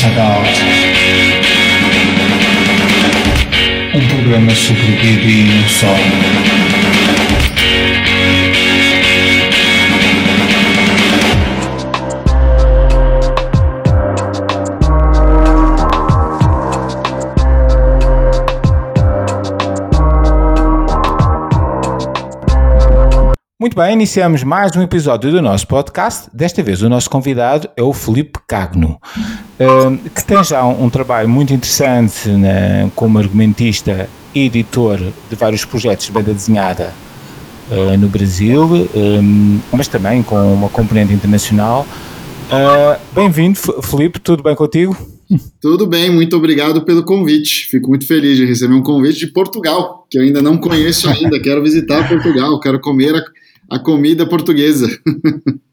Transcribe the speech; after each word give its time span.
Inside 0.00 0.18
Out. 0.18 0.48
Um 3.94 4.08
programa 4.08 4.50
sobre 4.54 4.80
o 4.80 4.96
BD 4.96 5.28
e 5.28 5.62
o 5.62 5.68
sol. 5.68 5.94
Bem, 23.80 23.94
iniciamos 23.94 24.42
mais 24.44 24.76
um 24.76 24.82
episódio 24.82 25.30
do 25.30 25.40
nosso 25.40 25.66
podcast. 25.66 26.28
Desta 26.34 26.62
vez 26.62 26.82
o 26.82 26.88
nosso 26.90 27.08
convidado 27.08 27.66
é 27.74 27.82
o 27.82 27.94
Felipe 27.94 28.38
Cagno, 28.46 29.00
eh, 29.58 30.10
que 30.14 30.22
tem 30.22 30.44
já 30.44 30.62
um, 30.66 30.90
trabalho 30.90 31.28
muito 31.30 31.54
interessante 31.54 32.28
na- 32.28 32.90
como 32.94 33.18
argumentista 33.18 34.06
e 34.34 34.44
editor 34.44 34.98
de 34.98 35.34
vários 35.36 35.64
projetos 35.64 36.04
de 36.06 36.12
banda 36.12 36.34
desenhada 36.34 36.92
eh, 37.70 37.96
no 37.96 38.08
Brasil, 38.08 38.86
eh, 38.94 39.18
mas 39.72 39.88
também 39.88 40.22
com 40.22 40.36
uma 40.52 40.68
componente 40.68 41.14
internacional. 41.14 41.86
Eh, 42.50 42.98
Bem-vindo, 43.14 43.58
Felipe, 43.82 44.20
tudo 44.20 44.42
bem 44.42 44.54
contigo? 44.54 44.94
Tudo 45.60 45.86
bem, 45.86 46.10
muito 46.10 46.36
obrigado 46.36 46.82
pelo 46.84 47.02
convite. 47.04 47.68
Fico 47.70 47.88
muito 47.88 48.06
feliz 48.06 48.36
de 48.36 48.44
receber 48.44 48.74
um 48.74 48.82
convite 48.82 49.20
de 49.20 49.28
Portugal, 49.28 50.04
que 50.10 50.18
eu 50.18 50.22
ainda 50.22 50.42
não 50.42 50.58
conheço 50.58 51.08
ainda. 51.08 51.40
Quero 51.40 51.62
visitar 51.62 52.06
Portugal, 52.08 52.58
quero 52.60 52.78
comer 52.80 53.14
a, 53.70 53.78
comida 53.78 54.26
portuguesa. 54.26 54.86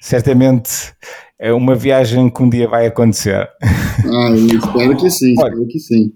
Certamente 0.00 0.92
é 1.38 1.52
uma 1.52 1.74
viagem 1.74 2.30
que 2.30 2.42
um 2.42 2.48
dia 2.48 2.68
vai 2.68 2.86
acontecer. 2.86 3.48
Ah, 3.62 4.30
espero 4.36 4.96
que 4.96 5.10
sim, 5.10 5.34
Olha. 5.38 5.48
espero 5.48 5.66
que 5.68 5.78
sim. 5.78 6.12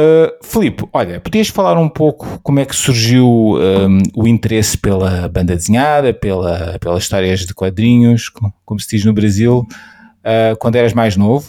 Uh, 0.00 0.32
Filipe, 0.42 0.84
olha, 0.92 1.20
podias 1.20 1.48
falar 1.48 1.78
um 1.78 1.88
pouco 1.88 2.40
como 2.42 2.58
é 2.58 2.64
que 2.64 2.74
surgiu 2.74 3.26
um, 3.28 3.98
o 4.16 4.26
interesse 4.26 4.76
pela 4.78 5.28
banda 5.28 5.54
desenhada, 5.54 6.14
pela, 6.14 6.78
pelas 6.80 7.02
histórias 7.02 7.40
de 7.40 7.52
quadrinhos, 7.54 8.28
co- 8.30 8.52
como 8.64 8.80
se 8.80 8.88
diz 8.88 9.04
no 9.04 9.12
Brasil, 9.12 9.58
uh, 9.60 10.56
quando 10.58 10.76
eras 10.76 10.94
mais 10.94 11.14
novo? 11.16 11.48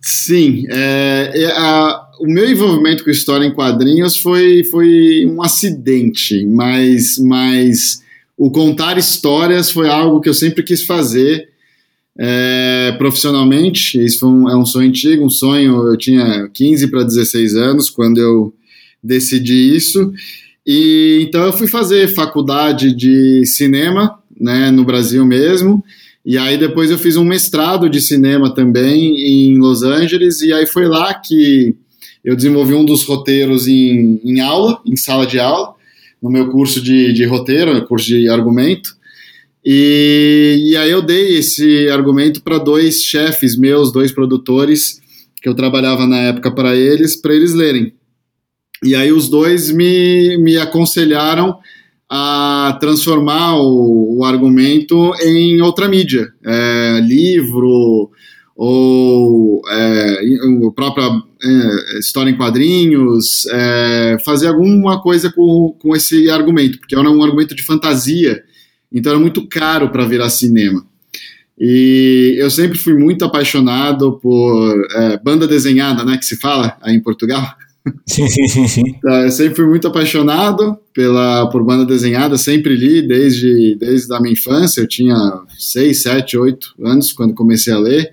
Sim, 0.00 0.64
é, 0.70 1.30
é, 1.34 1.52
a- 1.52 1.99
o 2.20 2.26
meu 2.26 2.48
envolvimento 2.48 3.02
com 3.02 3.10
história 3.10 3.46
em 3.46 3.52
quadrinhos 3.52 4.16
foi, 4.16 4.62
foi 4.64 5.26
um 5.26 5.42
acidente, 5.42 6.44
mas, 6.44 7.18
mas 7.18 8.02
o 8.36 8.50
contar 8.50 8.98
histórias 8.98 9.70
foi 9.70 9.88
algo 9.88 10.20
que 10.20 10.28
eu 10.28 10.34
sempre 10.34 10.62
quis 10.62 10.84
fazer 10.84 11.48
é, 12.18 12.94
profissionalmente. 12.98 14.02
Isso 14.02 14.28
um, 14.28 14.48
é 14.48 14.56
um 14.56 14.66
sonho 14.66 14.88
antigo, 14.88 15.24
um 15.24 15.30
sonho. 15.30 15.86
Eu 15.86 15.96
tinha 15.96 16.48
15 16.52 16.88
para 16.88 17.02
16 17.02 17.56
anos 17.56 17.88
quando 17.88 18.18
eu 18.18 18.54
decidi 19.02 19.74
isso. 19.74 20.12
E 20.66 21.24
então 21.26 21.44
eu 21.44 21.52
fui 21.52 21.66
fazer 21.66 22.08
faculdade 22.08 22.94
de 22.94 23.46
cinema, 23.46 24.18
né, 24.38 24.70
no 24.70 24.84
Brasil 24.84 25.24
mesmo. 25.24 25.82
E 26.24 26.36
aí 26.36 26.58
depois 26.58 26.90
eu 26.90 26.98
fiz 26.98 27.16
um 27.16 27.24
mestrado 27.24 27.88
de 27.88 28.00
cinema 28.00 28.54
também 28.54 29.16
em 29.16 29.58
Los 29.58 29.82
Angeles, 29.82 30.42
e 30.42 30.52
aí 30.52 30.66
foi 30.66 30.86
lá 30.86 31.14
que 31.14 31.74
eu 32.24 32.36
desenvolvi 32.36 32.74
um 32.74 32.84
dos 32.84 33.04
roteiros 33.04 33.66
em, 33.66 34.20
em 34.24 34.40
aula, 34.40 34.80
em 34.86 34.96
sala 34.96 35.26
de 35.26 35.38
aula, 35.38 35.74
no 36.22 36.30
meu 36.30 36.50
curso 36.50 36.82
de, 36.82 37.12
de 37.12 37.24
roteiro, 37.24 37.86
curso 37.86 38.06
de 38.06 38.28
argumento. 38.28 38.94
E, 39.64 40.70
e 40.70 40.76
aí 40.76 40.90
eu 40.90 41.02
dei 41.02 41.38
esse 41.38 41.88
argumento 41.88 42.42
para 42.42 42.58
dois 42.58 43.02
chefes 43.02 43.56
meus, 43.56 43.92
dois 43.92 44.12
produtores, 44.12 45.00
que 45.40 45.48
eu 45.48 45.54
trabalhava 45.54 46.06
na 46.06 46.18
época 46.18 46.50
para 46.50 46.76
eles, 46.76 47.16
para 47.16 47.34
eles 47.34 47.54
lerem. 47.54 47.94
E 48.84 48.94
aí 48.94 49.12
os 49.12 49.28
dois 49.28 49.70
me, 49.70 50.38
me 50.38 50.56
aconselharam 50.56 51.58
a 52.08 52.76
transformar 52.80 53.56
o, 53.56 54.18
o 54.18 54.24
argumento 54.24 55.12
em 55.22 55.60
outra 55.60 55.88
mídia, 55.88 56.28
é, 56.44 57.00
livro 57.02 58.10
ou 58.56 59.62
é, 59.70 60.20
própria 60.74 61.08
é, 61.42 61.98
história 61.98 62.30
em 62.30 62.36
quadrinhos, 62.36 63.46
é, 63.46 64.16
fazer 64.24 64.48
alguma 64.48 65.00
coisa 65.02 65.32
com, 65.32 65.76
com 65.78 65.94
esse 65.96 66.30
argumento, 66.30 66.78
porque 66.78 66.94
era 66.94 67.10
um 67.10 67.22
argumento 67.22 67.54
de 67.54 67.62
fantasia, 67.62 68.42
então 68.92 69.12
era 69.12 69.20
muito 69.20 69.46
caro 69.48 69.90
para 69.90 70.06
virar 70.06 70.28
cinema. 70.30 70.84
E 71.58 72.36
eu 72.38 72.50
sempre 72.50 72.78
fui 72.78 72.94
muito 72.94 73.24
apaixonado 73.24 74.18
por 74.18 74.88
é, 74.94 75.18
banda 75.22 75.46
desenhada, 75.46 76.04
né, 76.04 76.16
que 76.16 76.24
se 76.24 76.36
fala 76.36 76.76
aí 76.80 76.94
em 76.94 77.00
Portugal. 77.00 77.44
Sim, 78.06 78.28
sim, 78.28 78.48
sim, 78.48 78.68
sim. 78.68 78.82
Eu 79.02 79.30
sempre 79.30 79.54
fui 79.56 79.66
muito 79.66 79.88
apaixonado 79.88 80.78
pela 80.92 81.48
por 81.50 81.64
banda 81.64 81.84
desenhada, 81.84 82.36
sempre 82.36 82.76
li 82.76 83.06
desde, 83.06 83.74
desde 83.76 84.12
a 84.14 84.20
minha 84.20 84.32
infância. 84.32 84.80
Eu 84.80 84.88
tinha 84.88 85.16
6, 85.58 86.02
7, 86.02 86.36
8 86.36 86.74
anos 86.84 87.12
quando 87.12 87.34
comecei 87.34 87.72
a 87.72 87.78
ler. 87.78 88.12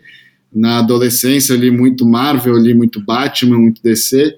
Na 0.54 0.80
adolescência 0.80 1.54
eu 1.54 1.58
li 1.58 1.72
muito 1.72 2.06
Marvel, 2.06 2.56
eu 2.56 2.62
li 2.62 2.74
muito 2.74 3.00
Batman, 3.04 3.58
muito 3.58 3.82
DC. 3.82 4.36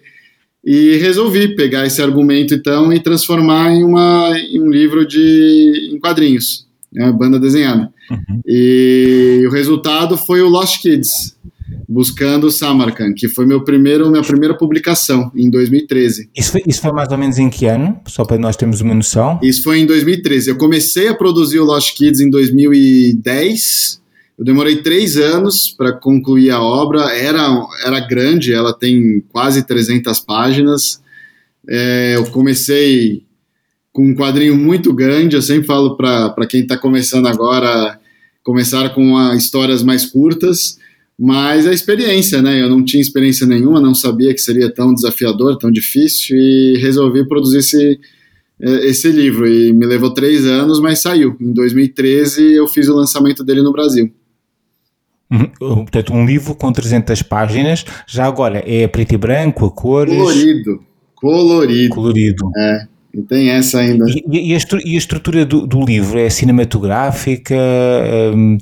E 0.63 0.97
resolvi 0.97 1.55
pegar 1.55 1.85
esse 1.85 2.01
argumento 2.01 2.53
então 2.53 2.91
e 2.91 2.99
transformar 2.99 3.73
em, 3.73 3.83
uma, 3.83 4.37
em 4.37 4.61
um 4.61 4.69
livro 4.69 5.07
de 5.07 5.91
em 5.93 5.99
quadrinhos, 5.99 6.67
né, 6.91 7.11
banda 7.11 7.39
desenhada. 7.39 7.91
Uhum. 8.11 8.41
E 8.45 9.43
o 9.47 9.51
resultado 9.51 10.17
foi 10.17 10.41
o 10.41 10.49
Lost 10.49 10.81
Kids, 10.81 11.37
buscando 11.87 12.51
Samarkand, 12.51 13.13
que 13.13 13.29
foi 13.29 13.45
meu 13.45 13.63
primeiro, 13.63 14.09
minha 14.11 14.23
primeira 14.23 14.55
publicação 14.55 15.31
em 15.35 15.49
2013. 15.49 16.29
Isso 16.35 16.51
foi, 16.51 16.63
isso 16.67 16.81
foi 16.81 16.91
mais 16.91 17.09
ou 17.09 17.17
menos 17.17 17.37
em 17.37 17.49
que 17.49 17.65
ano? 17.65 17.99
Só 18.07 18.25
para 18.25 18.37
nós 18.37 18.57
termos 18.57 18.81
uma 18.81 18.93
noção. 18.93 19.39
Isso 19.41 19.63
foi 19.63 19.79
em 19.79 19.85
2013. 19.85 20.49
Eu 20.49 20.57
comecei 20.57 21.07
a 21.07 21.15
produzir 21.15 21.59
o 21.59 21.65
Lost 21.65 21.95
Kids 21.95 22.19
em 22.19 22.29
2010. 22.29 23.98
Eu 24.39 24.45
demorei 24.45 24.77
três 24.77 25.17
anos 25.17 25.69
para 25.69 25.91
concluir 25.91 26.49
a 26.49 26.61
obra. 26.61 27.13
Era, 27.13 27.45
era 27.85 27.99
grande, 27.99 28.53
ela 28.53 28.71
tem 28.71 29.21
quase 29.27 29.67
300 29.67 30.17
páginas. 30.21 31.01
É, 31.67 32.13
eu 32.15 32.23
comecei 32.31 33.25
com 33.91 34.05
um 34.07 34.15
quadrinho 34.15 34.55
muito 34.55 34.93
grande. 34.93 35.35
Eu 35.35 35.41
sempre 35.41 35.67
falo 35.67 35.97
para 35.97 36.47
quem 36.47 36.61
está 36.61 36.77
começando 36.77 37.27
agora 37.27 37.99
começar 38.41 38.93
com 38.95 39.17
a, 39.17 39.35
histórias 39.35 39.83
mais 39.83 40.05
curtas. 40.05 40.77
Mas 41.19 41.67
a 41.67 41.73
experiência, 41.73 42.41
né? 42.41 42.61
Eu 42.61 42.69
não 42.69 42.81
tinha 42.85 43.01
experiência 43.01 43.45
nenhuma, 43.45 43.81
não 43.81 43.93
sabia 43.93 44.33
que 44.33 44.39
seria 44.39 44.73
tão 44.73 44.93
desafiador, 44.93 45.57
tão 45.57 45.69
difícil, 45.69 46.37
e 46.37 46.77
resolvi 46.77 47.27
produzir 47.27 47.57
esse, 47.57 47.99
eh, 48.61 48.87
esse 48.87 49.11
livro. 49.11 49.45
E 49.45 49.73
me 49.73 49.85
levou 49.85 50.13
três 50.13 50.45
anos, 50.45 50.79
mas 50.79 51.01
saiu. 51.01 51.35
Em 51.41 51.51
2013 51.51 52.53
eu 52.53 52.69
fiz 52.69 52.87
o 52.87 52.95
lançamento 52.95 53.43
dele 53.43 53.61
no 53.61 53.73
Brasil. 53.73 54.09
Uhum. 55.31 55.47
Portanto, 55.59 56.13
um 56.13 56.25
livro 56.25 56.55
com 56.55 56.71
300 56.71 57.21
páginas, 57.21 57.85
já 58.07 58.25
agora 58.25 58.63
é 58.65 58.87
preto 58.87 59.13
e 59.13 59.17
branco, 59.17 59.65
a 59.65 59.71
cores, 59.71 60.15
Colorido. 60.15 60.83
Colorido. 61.15 61.95
colorido. 61.95 62.51
É. 62.57 62.87
E 63.13 63.21
tem 63.23 63.49
essa 63.49 63.79
ainda. 63.79 64.05
E, 64.07 64.49
e 64.49 64.53
a, 64.53 64.57
estru- 64.57 64.81
e 64.85 64.95
a 64.95 64.97
estrutura 64.97 65.45
do, 65.45 65.65
do 65.67 65.83
livro 65.83 66.17
é 66.19 66.29
cinematográfica? 66.29 67.55
hum, 68.35 68.57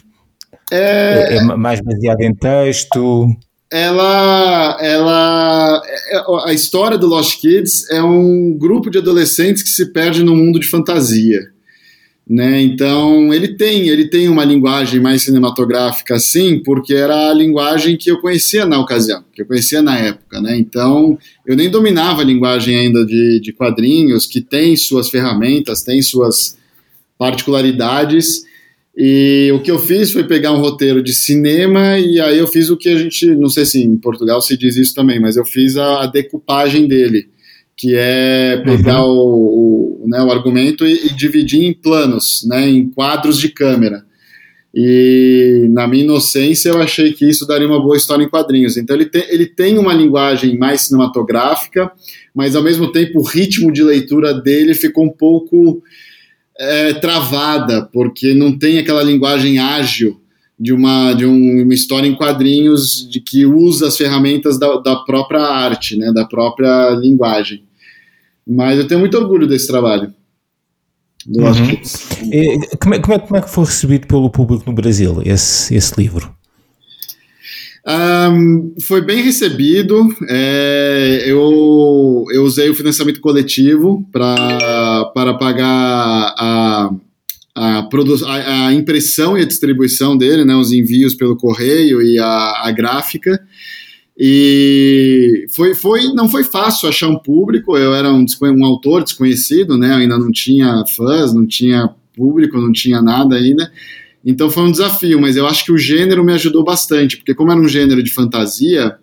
É, 0.72 1.38
É 1.38 1.42
mais 1.44 1.80
baseado 1.82 2.22
em 2.22 2.34
texto. 2.34 3.28
ela, 3.72 4.78
ela, 4.82 5.82
é- 6.12 6.50
a 6.50 6.54
história 6.54 6.98
do 6.98 7.08
Lost 7.08 7.40
Kids 7.40 7.90
é 7.92 8.02
um 8.02 8.58
grupo 8.58 8.90
de 8.90 8.98
adolescentes 8.98 9.64
que 9.64 9.70
se 9.70 9.92
perde 9.94 10.24
num 10.24 10.36
mundo 10.36 10.60
de 10.60 10.68
fantasia, 10.70 11.40
né? 12.30 12.62
Então 12.62 13.34
ele 13.34 13.56
tem, 13.56 13.88
ele 13.88 14.10
tem 14.10 14.28
uma 14.28 14.44
linguagem 14.44 15.00
mais 15.00 15.24
cinematográfica, 15.24 16.16
assim, 16.16 16.62
porque 16.62 16.94
era 16.94 17.30
a 17.30 17.34
linguagem 17.34 17.96
que 17.96 18.12
eu 18.12 18.20
conhecia 18.20 18.66
na 18.66 18.80
ocasião, 18.80 19.24
que 19.34 19.42
eu 19.42 19.46
conhecia 19.46 19.82
na 19.82 19.98
época, 19.98 20.42
né? 20.42 20.58
Então 20.58 21.18
eu 21.46 21.56
nem 21.56 21.70
dominava 21.70 22.22
a 22.22 22.26
linguagem 22.26 22.76
ainda 22.76 23.06
de, 23.06 23.40
de 23.40 23.54
quadrinhos, 23.54 24.26
que 24.26 24.42
tem 24.42 24.76
suas 24.76 25.10
ferramentas, 25.10 25.84
tem 25.84 26.02
suas 26.02 26.58
particularidades. 27.18 28.46
E 29.00 29.52
o 29.54 29.62
que 29.62 29.72
eu 29.72 29.80
fiz 29.80 30.12
foi 30.12 30.24
pegar 30.24 30.52
um 30.52 30.60
roteiro 30.60 31.04
de 31.04 31.14
cinema 31.14 32.00
e 32.00 32.20
aí 32.20 32.40
eu 32.40 32.48
fiz 32.48 32.70
o 32.70 32.76
que 32.76 32.90
a 32.90 32.98
gente, 32.98 33.28
não 33.36 33.48
sei 33.48 33.64
se 33.64 33.82
em 33.82 33.96
Portugal 33.96 34.42
se 34.42 34.58
diz 34.58 34.76
isso 34.76 34.94
também, 34.94 35.20
mas 35.20 35.38
eu 35.38 35.46
fiz 35.46 35.78
a, 35.78 36.04
a 36.04 36.08
decupagem 36.08 36.88
dele, 36.88 37.30
que 37.78 37.96
é 37.96 38.60
pegar 38.66 39.06
o, 39.06 40.02
o, 40.04 40.08
né, 40.08 40.22
o 40.24 40.32
argumento 40.32 40.86
e, 40.86 41.08
e 41.08 41.14
dividir 41.14 41.64
em 41.64 41.74
planos, 41.74 42.44
né, 42.50 42.68
em 42.68 42.90
quadros 42.90 43.38
de 43.38 43.50
câmera. 43.50 44.04
E 44.74 45.68
na 45.70 45.88
minha 45.88 46.04
inocência 46.04 46.70
eu 46.70 46.82
achei 46.82 47.14
que 47.14 47.28
isso 47.28 47.48
daria 47.48 47.68
uma 47.68 47.82
boa 47.82 47.96
história 47.96 48.24
em 48.24 48.30
quadrinhos. 48.30 48.78
Então 48.78 48.96
ele 48.96 49.06
tem, 49.06 49.24
ele 49.30 49.46
tem 49.46 49.78
uma 49.78 49.94
linguagem 49.94 50.58
mais 50.58 50.82
cinematográfica, 50.82 51.92
mas 52.34 52.56
ao 52.56 52.64
mesmo 52.64 52.92
tempo 52.92 53.20
o 53.20 53.24
ritmo 53.24 53.72
de 53.72 53.84
leitura 53.84 54.34
dele 54.34 54.74
ficou 54.74 55.06
um 55.06 55.10
pouco 55.10 55.82
é, 56.60 56.94
travada, 56.94 57.88
porque 57.94 58.34
não 58.34 58.58
tem 58.58 58.80
aquela 58.80 59.04
linguagem 59.04 59.60
ágil 59.60 60.20
de 60.60 60.74
uma 60.74 61.14
de 61.14 61.26
um, 61.26 61.64
uma 61.64 61.74
história 61.74 62.08
em 62.08 62.16
quadrinhos 62.16 63.08
de 63.08 63.20
que 63.20 63.46
usa 63.46 63.88
as 63.88 63.98
ferramentas 63.98 64.60
da, 64.60 64.78
da 64.78 64.96
própria 64.96 65.42
arte, 65.42 65.96
né, 65.96 66.12
da 66.12 66.26
própria 66.26 66.90
linguagem. 66.92 67.67
Mas 68.48 68.80
eu 68.80 68.88
tenho 68.88 69.00
muito 69.00 69.18
orgulho 69.18 69.48
desse 69.48 69.68
trabalho. 69.68 70.14
Uhum. 71.28 72.32
E, 72.32 72.78
como, 72.78 72.94
é, 72.94 73.00
como, 73.00 73.14
é, 73.16 73.20
como 73.20 73.38
é 73.38 73.42
que 73.42 73.50
foi 73.50 73.66
recebido 73.66 74.08
pelo 74.08 74.30
público 74.30 74.64
no 74.66 74.74
Brasil 74.74 75.22
esse, 75.26 75.76
esse 75.76 76.00
livro? 76.00 76.34
Um, 77.88 78.76
foi 78.82 79.02
bem 79.02 79.22
recebido. 79.22 80.14
É, 80.30 81.24
eu, 81.26 82.26
eu 82.32 82.44
usei 82.44 82.70
o 82.70 82.76
financiamento 82.76 83.22
coletivo 83.22 84.08
para 84.12 85.12
pagar 85.40 86.36
a, 86.38 86.90
a, 87.56 87.80
a, 87.80 88.68
a, 88.68 88.74
impressão 88.74 89.38
e 89.38 89.42
a 89.42 89.48
distribuição 89.48 90.18
dele, 90.18 90.44
né, 90.44 90.54
os 90.56 90.72
envios 90.72 91.16
pelo 91.16 91.38
correio 91.38 92.02
e 92.02 92.20
a, 92.20 92.62
a 92.66 92.72
gráfica. 92.72 93.40
E 94.20 95.46
foi, 95.56 95.76
foi, 95.76 96.14
não 96.14 96.28
foi 96.28 96.44
fácil 96.44 96.90
achar 96.90 97.08
um 97.08 97.20
público. 97.20 97.78
Eu 97.78 97.94
era 97.94 98.12
um, 98.12 98.26
um 98.42 98.66
autor 98.66 99.04
desconhecido, 99.04 99.78
né? 99.78 99.94
ainda 99.94 100.18
não 100.18 100.32
tinha 100.32 100.84
fãs, 100.88 101.34
não 101.34 101.46
tinha 101.46 101.90
público, 102.16 102.58
não 102.58 102.72
tinha 102.72 103.00
nada 103.00 103.36
ainda. 103.36 103.72
Então 104.26 104.50
foi 104.50 104.64
um 104.64 104.72
desafio, 104.72 105.22
mas 105.22 105.38
eu 105.38 105.46
acho 105.46 105.64
que 105.64 105.72
o 105.72 105.78
gênero 105.78 106.24
me 106.24 106.34
ajudou 106.34 106.64
bastante, 106.64 107.16
porque 107.16 107.36
como 107.36 107.52
era 107.52 107.62
um 107.62 107.68
gênero 107.68 108.02
de 108.02 108.12
fantasia, 108.12 108.98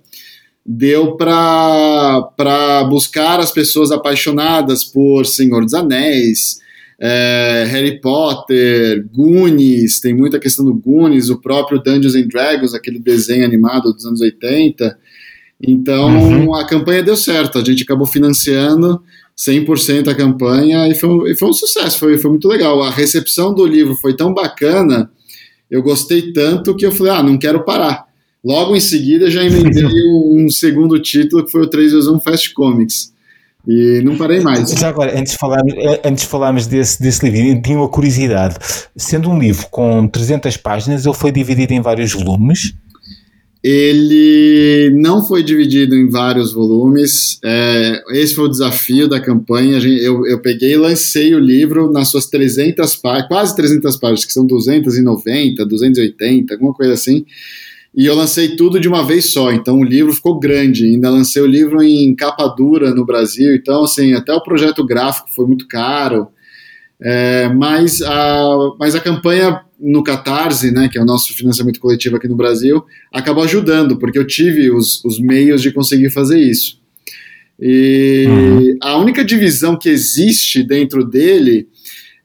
deu 0.66 1.16
para 1.16 2.84
buscar 2.90 3.38
as 3.38 3.52
pessoas 3.52 3.92
apaixonadas 3.92 4.84
por 4.84 5.24
Senhor 5.24 5.62
dos 5.62 5.74
Anéis, 5.74 6.58
é, 6.98 7.66
Harry 7.70 8.00
Potter, 8.00 9.06
Goonies, 9.12 10.00
tem 10.00 10.12
muita 10.14 10.38
questão 10.38 10.64
do 10.64 10.74
Goonies, 10.74 11.30
o 11.30 11.40
próprio 11.40 11.82
Dungeons 11.82 12.14
and 12.14 12.28
Dragons, 12.28 12.74
aquele 12.74 12.98
desenho 12.98 13.44
animado 13.44 13.92
dos 13.92 14.04
anos 14.04 14.20
80. 14.20 14.98
Então 15.66 16.08
uhum. 16.08 16.54
a 16.54 16.66
campanha 16.66 17.02
deu 17.02 17.16
certo, 17.16 17.58
a 17.58 17.64
gente 17.64 17.82
acabou 17.82 18.06
financiando 18.06 19.02
100% 19.36 20.08
a 20.08 20.14
campanha 20.14 20.88
e 20.88 20.94
foi, 20.94 21.32
e 21.32 21.36
foi 21.36 21.48
um 21.48 21.52
sucesso, 21.52 21.98
foi, 21.98 22.18
foi 22.18 22.30
muito 22.30 22.48
legal. 22.48 22.82
A 22.82 22.90
recepção 22.90 23.54
do 23.54 23.66
livro 23.66 23.94
foi 23.96 24.14
tão 24.14 24.32
bacana, 24.32 25.10
eu 25.70 25.82
gostei 25.82 26.32
tanto 26.32 26.76
que 26.76 26.86
eu 26.86 26.92
falei, 26.92 27.12
ah, 27.12 27.22
não 27.22 27.38
quero 27.38 27.64
parar. 27.64 28.04
Logo 28.44 28.76
em 28.76 28.80
seguida 28.80 29.30
já 29.30 29.42
emendei 29.42 29.84
um 30.30 30.48
segundo 30.50 31.00
título 31.00 31.44
que 31.44 31.50
foi 31.50 31.62
o 31.62 31.66
321 31.66 32.20
Fast 32.20 32.52
Comics. 32.52 33.14
E 33.66 34.02
não 34.04 34.16
parei 34.18 34.40
mais. 34.40 34.70
Já 34.72 34.90
agora, 34.90 35.18
antes 35.18 35.32
de 35.32 35.38
falarmos, 35.38 35.74
antes 36.04 36.24
de 36.24 36.28
falarmos 36.28 36.66
desse, 36.66 37.00
desse 37.00 37.26
livro, 37.26 37.62
tinha 37.62 37.78
uma 37.78 37.88
curiosidade. 37.88 38.56
Sendo 38.94 39.30
um 39.30 39.38
livro 39.38 39.66
com 39.70 40.06
300 40.06 40.58
páginas, 40.58 41.06
ele 41.06 41.14
foi 41.14 41.32
dividido 41.32 41.72
em 41.72 41.80
vários 41.80 42.12
volumes? 42.12 42.74
Ele 43.64 44.90
não 44.94 45.24
foi 45.24 45.42
dividido 45.42 45.96
em 45.96 46.10
vários 46.10 46.52
volumes. 46.52 47.38
É, 47.42 48.02
esse 48.10 48.34
foi 48.34 48.44
o 48.44 48.50
desafio 48.50 49.08
da 49.08 49.18
campanha. 49.18 49.78
Eu, 49.78 50.26
eu 50.26 50.38
peguei 50.38 50.74
e 50.74 50.76
lancei 50.76 51.34
o 51.34 51.38
livro 51.38 51.90
nas 51.90 52.10
suas 52.10 52.26
300 52.26 52.96
páginas, 52.96 53.26
quase 53.28 53.56
300 53.56 53.96
páginas, 53.96 54.26
que 54.26 54.34
são 54.34 54.44
290, 54.44 55.64
280, 55.64 56.52
alguma 56.52 56.74
coisa 56.74 56.92
assim. 56.92 57.24
E 57.96 58.04
eu 58.04 58.14
lancei 58.14 58.54
tudo 58.54 58.78
de 58.78 58.86
uma 58.86 59.02
vez 59.06 59.32
só, 59.32 59.50
então 59.50 59.78
o 59.78 59.84
livro 59.84 60.12
ficou 60.12 60.38
grande, 60.38 60.84
ainda 60.84 61.08
lancei 61.08 61.40
o 61.40 61.46
livro 61.46 61.80
em 61.80 62.12
capa 62.14 62.48
dura 62.48 62.92
no 62.92 63.06
Brasil, 63.06 63.54
então 63.54 63.84
assim, 63.84 64.14
até 64.14 64.34
o 64.34 64.42
projeto 64.42 64.84
gráfico 64.84 65.28
foi 65.32 65.46
muito 65.46 65.68
caro, 65.68 66.26
é, 67.00 67.48
mas, 67.48 68.00
a, 68.02 68.72
mas 68.78 68.94
a 68.94 69.00
campanha 69.00 69.60
no 69.78 70.02
Catarse, 70.02 70.70
né, 70.70 70.88
que 70.88 70.96
é 70.96 71.02
o 71.02 71.06
nosso 71.06 71.34
financiamento 71.34 71.80
coletivo 71.80 72.16
aqui 72.16 72.28
no 72.28 72.36
Brasil, 72.36 72.82
acabou 73.12 73.44
ajudando, 73.44 73.98
porque 73.98 74.18
eu 74.18 74.26
tive 74.26 74.70
os, 74.70 75.04
os 75.04 75.18
meios 75.18 75.60
de 75.60 75.72
conseguir 75.72 76.10
fazer 76.10 76.38
isso. 76.38 76.78
E 77.60 78.24
uhum. 78.26 78.76
a 78.80 78.96
única 78.96 79.24
divisão 79.24 79.78
que 79.78 79.88
existe 79.88 80.62
dentro 80.62 81.04
dele 81.04 81.68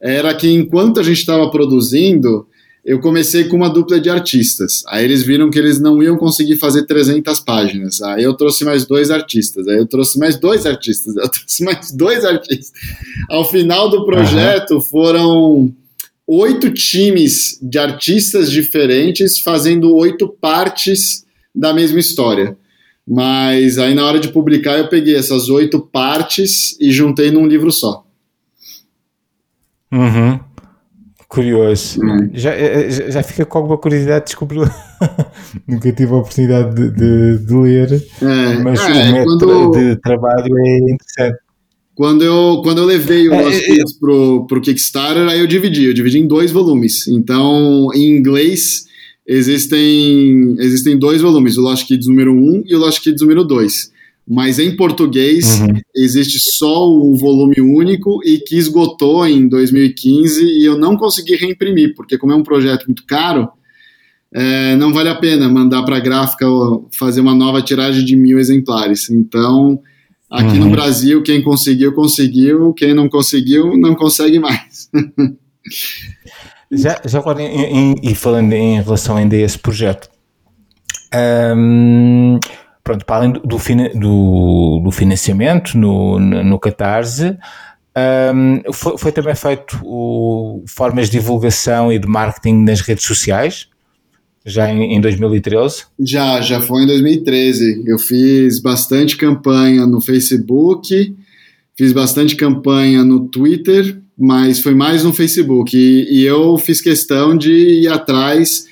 era 0.02 0.34
que 0.34 0.50
enquanto 0.50 1.00
a 1.00 1.04
gente 1.04 1.20
estava 1.20 1.50
produzindo, 1.52 2.48
eu 2.90 3.00
comecei 3.00 3.44
com 3.44 3.56
uma 3.56 3.70
dupla 3.70 4.00
de 4.00 4.10
artistas. 4.10 4.82
Aí 4.88 5.06
eles 5.06 5.22
viram 5.22 5.52
que 5.52 5.60
eles 5.60 5.80
não 5.80 6.02
iam 6.02 6.18
conseguir 6.18 6.56
fazer 6.56 6.88
300 6.88 7.40
páginas. 7.42 8.02
Aí 8.02 8.24
eu 8.24 8.34
trouxe 8.34 8.66
mais 8.66 8.84
dois 8.84 9.12
artistas. 9.12 9.68
Aí 9.68 9.78
eu 9.78 9.86
trouxe 9.86 10.18
mais 10.18 10.40
dois 10.40 10.66
artistas. 10.66 11.14
Eu 11.16 11.30
trouxe 11.30 11.64
mais 11.64 11.92
dois 11.92 12.26
artistas. 12.26 12.72
Ao 13.30 13.46
final 13.48 13.92
do 13.92 14.08
projeto 14.08 14.72
uhum. 14.72 14.82
foram 14.82 15.76
oito 16.26 16.72
times 16.74 17.60
de 17.62 17.78
artistas 17.78 18.50
diferentes 18.50 19.40
fazendo 19.40 19.96
oito 19.96 20.28
partes 20.28 21.24
da 21.54 21.72
mesma 21.72 22.00
história. 22.00 22.58
Mas 23.08 23.78
aí 23.78 23.94
na 23.94 24.04
hora 24.04 24.20
de 24.20 24.30
publicar 24.30 24.80
eu 24.80 24.88
peguei 24.88 25.16
essas 25.16 25.48
oito 25.48 25.80
partes 25.80 26.76
e 26.80 26.92
juntei 26.92 27.30
num 27.30 27.46
livro 27.46 27.72
só. 27.72 28.04
Uhum. 29.92 30.40
Curioso. 31.30 32.04
Hum. 32.04 32.32
Já, 32.34 32.56
eh, 32.56 32.88
eh, 32.88 32.90
já, 32.90 33.10
já 33.12 33.24
fica 33.24 33.46
com 33.46 33.60
alguma 33.60 33.78
curiosidade, 33.78 34.26
descobriu. 34.26 34.64
Nunca 35.68 35.92
tive 35.92 36.12
a 36.12 36.16
oportunidade 36.18 36.74
de, 36.74 36.90
de, 36.90 37.46
de 37.46 37.54
ler, 37.54 38.04
é, 38.20 38.58
mas 38.64 38.80
é, 38.80 39.10
o 39.10 39.14
método 39.14 39.46
quando, 39.46 39.72
de 39.74 39.96
trabalho 39.98 40.58
é 40.58 40.78
interessante. 40.92 41.38
Quando 41.94 42.24
eu, 42.24 42.62
quando 42.64 42.80
eu 42.80 42.86
levei 42.86 43.30
o 43.30 43.34
é, 43.34 43.42
Lost 43.44 43.64
Kids 43.64 43.94
é, 43.96 44.00
pro, 44.00 44.48
pro 44.48 44.62
Kickstarter, 44.62 45.28
aí 45.28 45.40
eu 45.40 45.46
dividi, 45.46 45.86
eu 45.86 45.94
dividi 45.94 46.18
em 46.18 46.26
dois 46.26 46.50
volumes. 46.52 47.08
Então, 47.08 47.90
em 47.94 48.18
inglês, 48.18 48.86
existem, 49.28 50.56
existem 50.58 50.98
dois 50.98 51.22
volumes, 51.22 51.58
o 51.58 51.62
Lost 51.62 51.86
Kids 51.86 52.08
número 52.08 52.34
1 52.34 52.36
um 52.36 52.64
e 52.66 52.74
o 52.74 52.80
Lost 52.80 53.04
Kids 53.04 53.22
número 53.22 53.44
2 53.44 53.99
mas 54.30 54.60
em 54.60 54.76
português 54.76 55.60
uhum. 55.60 55.82
existe 55.96 56.38
só 56.40 56.88
o 56.88 57.16
volume 57.16 57.60
único 57.60 58.22
e 58.24 58.38
que 58.38 58.56
esgotou 58.56 59.28
em 59.28 59.48
2015 59.48 60.44
e 60.44 60.66
eu 60.66 60.78
não 60.78 60.96
consegui 60.96 61.36
reimprimir, 61.36 61.96
porque 61.96 62.16
como 62.16 62.32
é 62.32 62.36
um 62.36 62.44
projeto 62.44 62.86
muito 62.86 63.04
caro, 63.08 63.50
é, 64.32 64.76
não 64.76 64.94
vale 64.94 65.10
a 65.10 65.16
pena 65.16 65.50
mandar 65.50 65.82
para 65.82 65.98
a 65.98 66.00
gráfica 66.00 66.46
fazer 66.92 67.22
uma 67.22 67.34
nova 67.34 67.60
tiragem 67.60 68.06
de 68.06 68.16
mil 68.16 68.38
exemplares. 68.38 69.10
Então, 69.10 69.82
aqui 70.30 70.60
uhum. 70.60 70.66
no 70.66 70.70
Brasil, 70.70 71.24
quem 71.24 71.42
conseguiu, 71.42 71.92
conseguiu, 71.96 72.72
quem 72.74 72.94
não 72.94 73.10
conseguiu, 73.10 73.76
não 73.76 73.96
consegue 73.96 74.38
mais. 74.38 74.92
já, 76.72 77.02
já 77.04 77.18
agora, 77.18 77.42
em, 77.42 77.94
em, 77.94 77.96
e 78.04 78.14
falando 78.14 78.54
em 78.54 78.80
relação 78.80 79.18
ainda 79.18 79.36
a 79.36 79.40
esse 79.40 79.58
projeto, 79.58 80.08
um, 81.58 82.40
pronto, 82.90 83.06
para 83.06 83.18
além 83.18 83.32
do, 83.34 83.42
do, 83.42 84.82
do 84.84 84.92
financiamento 84.92 85.78
no, 85.78 86.20
no 86.20 86.58
Catarse, 86.58 87.38
um, 88.34 88.74
foi, 88.74 88.98
foi, 88.98 89.12
também 89.12 89.36
feito 89.36 89.80
o, 89.84 90.64
formas 90.68 91.08
de 91.08 91.20
divulgação 91.20 91.94
e 91.94 92.00
de 92.00 92.08
marketing 92.08 92.64
nas 92.64 92.82
redes 92.82 93.06
sociais, 93.06 93.68
já 94.44 94.72
em, 94.72 94.96
em 94.96 95.02
2013? 95.02 95.84
Já, 96.00 96.42
já 96.42 96.62
foi 96.62 96.84
em 96.84 96.88
2013. 96.88 97.84
Eu 97.86 98.00
fiz 98.00 98.60
bastante 98.60 99.16
campanha 99.16 99.86
no 99.86 100.02
Facebook, 100.02 101.16
fiz 101.78 101.92
bastante 101.92 102.36
campanha 102.36 103.04
no 103.04 103.28
Twitter, 103.28 104.00
mas 104.18 104.62
foi 104.62 104.74
mais 104.74 105.04
no 105.04 105.14
Facebook. 105.14 105.78
E, 105.78 106.22
e 106.22 106.26
eu 106.26 106.58
fiz 106.58 106.82
questão 106.82 107.38
de 107.38 107.52
ir 107.52 107.88
atrás 107.88 108.66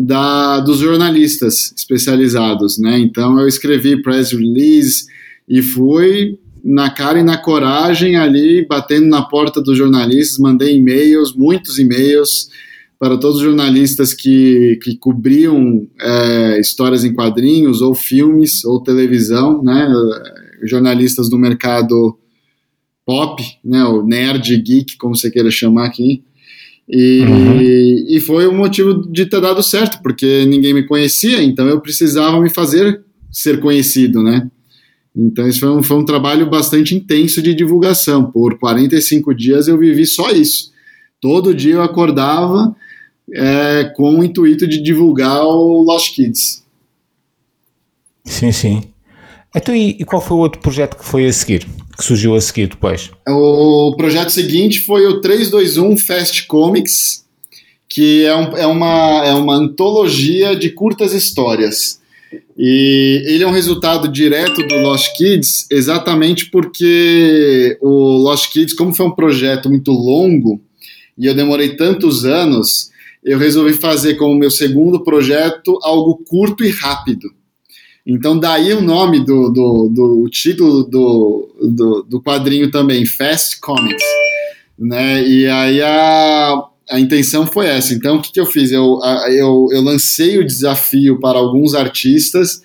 da, 0.00 0.60
dos 0.60 0.78
jornalistas 0.78 1.74
especializados, 1.76 2.78
né? 2.78 3.00
Então 3.00 3.40
eu 3.40 3.48
escrevi 3.48 4.00
press 4.00 4.30
release 4.30 5.06
e 5.48 5.60
fui 5.60 6.38
na 6.62 6.88
cara 6.88 7.18
e 7.18 7.24
na 7.24 7.36
coragem 7.36 8.14
ali, 8.16 8.64
batendo 8.64 9.08
na 9.08 9.22
porta 9.22 9.60
dos 9.60 9.76
jornalistas, 9.76 10.38
mandei 10.38 10.76
e-mails, 10.76 11.34
muitos 11.34 11.80
e-mails 11.80 12.48
para 12.96 13.16
todos 13.16 13.38
os 13.38 13.42
jornalistas 13.42 14.14
que, 14.14 14.78
que 14.82 14.96
cobriam 14.96 15.88
é, 16.00 16.60
histórias 16.60 17.04
em 17.04 17.12
quadrinhos, 17.12 17.80
ou 17.82 17.92
filmes, 17.92 18.64
ou 18.64 18.82
televisão, 18.82 19.62
né? 19.62 19.88
Jornalistas 20.64 21.28
do 21.28 21.38
mercado 21.38 22.16
pop, 23.04 23.42
né? 23.64 23.82
O 23.84 24.04
nerd, 24.04 24.56
geek, 24.58 24.96
como 24.96 25.16
você 25.16 25.28
queira 25.28 25.50
chamar 25.50 25.86
aqui. 25.86 26.22
E, 26.88 27.20
uhum. 27.20 27.60
e 28.08 28.20
foi 28.20 28.46
o 28.46 28.52
motivo 28.52 29.06
de 29.12 29.26
ter 29.26 29.40
dado 29.40 29.62
certo, 29.62 30.02
porque 30.02 30.46
ninguém 30.46 30.72
me 30.72 30.86
conhecia, 30.86 31.42
então 31.42 31.68
eu 31.68 31.80
precisava 31.80 32.40
me 32.40 32.48
fazer 32.48 33.02
ser 33.30 33.60
conhecido, 33.60 34.22
né? 34.22 34.48
Então 35.14 35.46
isso 35.46 35.60
foi 35.60 35.68
um, 35.68 35.82
foi 35.82 35.96
um 35.98 36.04
trabalho 36.04 36.48
bastante 36.48 36.94
intenso 36.94 37.42
de 37.42 37.54
divulgação. 37.54 38.30
Por 38.30 38.58
45 38.58 39.34
dias 39.34 39.68
eu 39.68 39.76
vivi 39.76 40.06
só 40.06 40.30
isso. 40.30 40.72
Todo 41.20 41.54
dia 41.54 41.74
eu 41.74 41.82
acordava 41.82 42.74
é, 43.34 43.92
com 43.96 44.20
o 44.20 44.24
intuito 44.24 44.66
de 44.66 44.80
divulgar 44.80 45.44
o 45.44 45.82
Lost 45.82 46.14
Kids. 46.14 46.64
Sim, 48.24 48.52
sim. 48.52 48.82
Então, 49.54 49.74
e, 49.74 49.96
e 49.98 50.04
qual 50.04 50.22
foi 50.22 50.36
o 50.36 50.40
outro 50.40 50.60
projeto 50.60 50.96
que 50.96 51.04
foi 51.04 51.26
a 51.26 51.32
seguir? 51.32 51.66
Que 51.98 52.04
surgiu 52.04 52.36
a 52.36 52.40
seguir 52.40 52.68
depois? 52.68 53.10
O 53.28 53.92
projeto 53.96 54.30
seguinte 54.30 54.78
foi 54.80 55.04
o 55.06 55.20
321 55.20 55.98
Fast 55.98 56.46
Comics, 56.46 57.24
que 57.88 58.24
é, 58.24 58.36
um, 58.36 58.56
é, 58.56 58.66
uma, 58.66 59.26
é 59.26 59.32
uma 59.32 59.56
antologia 59.56 60.54
de 60.54 60.70
curtas 60.70 61.12
histórias. 61.12 62.00
E 62.56 63.24
ele 63.26 63.42
é 63.42 63.46
um 63.46 63.52
resultado 63.52 64.06
direto 64.06 64.62
do 64.66 64.76
Lost 64.76 65.16
Kids, 65.16 65.66
exatamente 65.70 66.50
porque 66.50 67.76
o 67.80 68.18
Lost 68.18 68.52
Kids, 68.52 68.74
como 68.74 68.94
foi 68.94 69.06
um 69.06 69.14
projeto 69.14 69.68
muito 69.68 69.90
longo, 69.90 70.60
e 71.16 71.26
eu 71.26 71.34
demorei 71.34 71.76
tantos 71.76 72.24
anos, 72.24 72.90
eu 73.24 73.38
resolvi 73.38 73.72
fazer 73.72 74.14
como 74.14 74.38
meu 74.38 74.50
segundo 74.50 75.02
projeto 75.02 75.78
algo 75.82 76.22
curto 76.24 76.64
e 76.64 76.70
rápido. 76.70 77.28
Então, 78.10 78.38
daí 78.40 78.72
o 78.72 78.80
nome 78.80 79.22
do, 79.22 79.50
do, 79.50 79.88
do 79.90 80.28
título 80.30 80.82
do, 80.84 81.54
do, 81.60 82.02
do, 82.04 82.22
quadrinho 82.22 82.70
também, 82.70 83.04
Fast 83.04 83.60
Comics. 83.60 84.02
Né? 84.78 85.28
E 85.28 85.46
aí 85.46 85.82
a, 85.82 86.64
a 86.90 86.98
intenção 86.98 87.46
foi 87.46 87.66
essa. 87.66 87.92
Então, 87.92 88.16
o 88.16 88.22
que, 88.22 88.32
que 88.32 88.40
eu 88.40 88.46
fiz? 88.46 88.72
Eu, 88.72 88.98
eu, 89.28 89.68
eu 89.70 89.82
lancei 89.82 90.38
o 90.38 90.46
desafio 90.46 91.20
para 91.20 91.38
alguns 91.38 91.74
artistas 91.74 92.62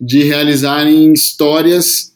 de 0.00 0.22
realizarem 0.22 1.12
histórias 1.12 2.14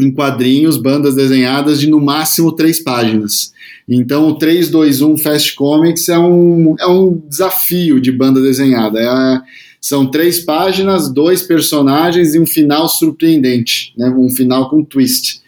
em 0.00 0.10
quadrinhos, 0.10 0.76
bandas 0.76 1.14
desenhadas 1.14 1.78
de 1.78 1.88
no 1.88 2.00
máximo 2.00 2.50
três 2.50 2.82
páginas. 2.82 3.52
Então, 3.88 4.26
o 4.28 4.36
321 4.36 5.16
Fast 5.18 5.54
Comics 5.54 6.08
é 6.08 6.18
um, 6.18 6.74
é 6.80 6.86
um 6.88 7.22
desafio 7.28 8.00
de 8.00 8.10
banda 8.10 8.40
desenhada. 8.42 8.98
É, 8.98 9.40
são 9.84 10.10
três 10.10 10.40
páginas, 10.40 11.12
dois 11.12 11.42
personagens 11.42 12.34
e 12.34 12.40
um 12.40 12.46
final 12.46 12.88
surpreendente, 12.88 13.92
né? 13.98 14.08
um 14.16 14.30
final 14.30 14.70
com 14.70 14.82
twist. 14.82 15.42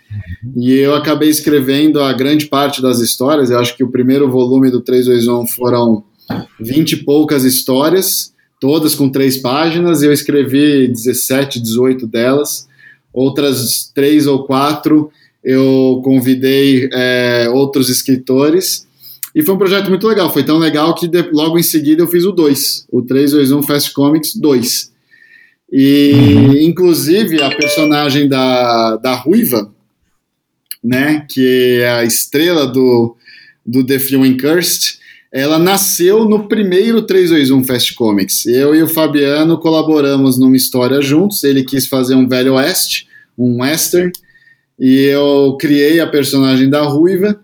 E 0.55 0.75
eu 0.75 0.95
acabei 0.95 1.31
escrevendo 1.31 2.03
a 2.03 2.13
grande 2.13 2.45
parte 2.45 2.83
das 2.83 3.01
histórias. 3.01 3.49
Eu 3.51 3.59
acho 3.59 3.75
que 3.75 3.83
o 3.83 3.91
primeiro 3.91 4.31
volume 4.31 4.71
do 4.71 4.83
321 4.83 5.47
foram 5.47 6.05
20 6.61 6.93
e 6.93 6.97
poucas 6.97 7.45
histórias, 7.45 8.35
todas 8.61 8.95
com 8.95 9.09
três 9.09 9.39
páginas. 9.39 10.03
Eu 10.03 10.13
escrevi 10.13 10.87
17, 10.87 11.59
18 11.59 12.07
delas. 12.07 12.69
Outras 13.15 13.91
três 13.95 14.27
ou 14.27 14.45
quatro 14.45 15.11
eu 15.43 16.03
convidei 16.05 16.91
é, 16.93 17.49
outros 17.49 17.89
escritores. 17.89 18.87
E 19.37 19.43
foi 19.43 19.55
um 19.55 19.59
projeto 19.59 19.91
muito 19.91 20.09
legal. 20.09 20.33
Foi 20.33 20.43
tão 20.43 20.57
legal 20.57 20.95
que 20.95 21.07
de, 21.07 21.21
logo 21.31 21.59
em 21.59 21.63
seguida 21.63 22.03
eu 22.03 22.09
fiz 22.09 22.25
o 22.25 22.33
2, 22.33 22.87
o 22.91 23.03
321 23.03 23.63
Fast 23.65 23.93
Comics 23.93 24.35
2. 24.35 24.91
E, 25.71 26.13
uhum. 26.15 26.57
inclusive, 26.57 27.43
a 27.43 27.55
personagem 27.55 28.31
da, 28.31 28.97
da 28.97 29.15
Ruiva, 29.15 29.71
né, 30.83 31.27
que 31.29 31.81
é 31.83 31.91
a 31.91 32.05
estrela 32.05 32.67
do, 32.67 33.15
do 33.65 33.85
The 33.85 33.99
Film 33.99 34.39
Cursed, 34.39 35.01
ela 35.31 35.59
nasceu 35.59 36.25
no 36.25 36.49
primeiro 36.49 37.03
321 37.03 37.63
Fast 37.65 37.95
Comics. 37.95 38.47
Eu 38.47 38.75
e 38.75 38.83
o 38.83 38.89
Fabiano 38.89 39.59
colaboramos 39.59 40.39
numa 40.39 40.57
história 40.57 41.03
juntos. 41.03 41.45
Ele 41.45 41.63
quis 41.63 41.87
fazer 41.87 42.15
um 42.15 42.27
Velho 42.27 42.55
Oeste, 42.55 43.07
um 43.37 43.61
western, 43.61 44.11
e 44.81 45.03
eu 45.03 45.59
criei 45.61 46.01
a 46.01 46.07
personagem 46.07 46.71
da 46.71 46.81
Ruiva. 46.85 47.39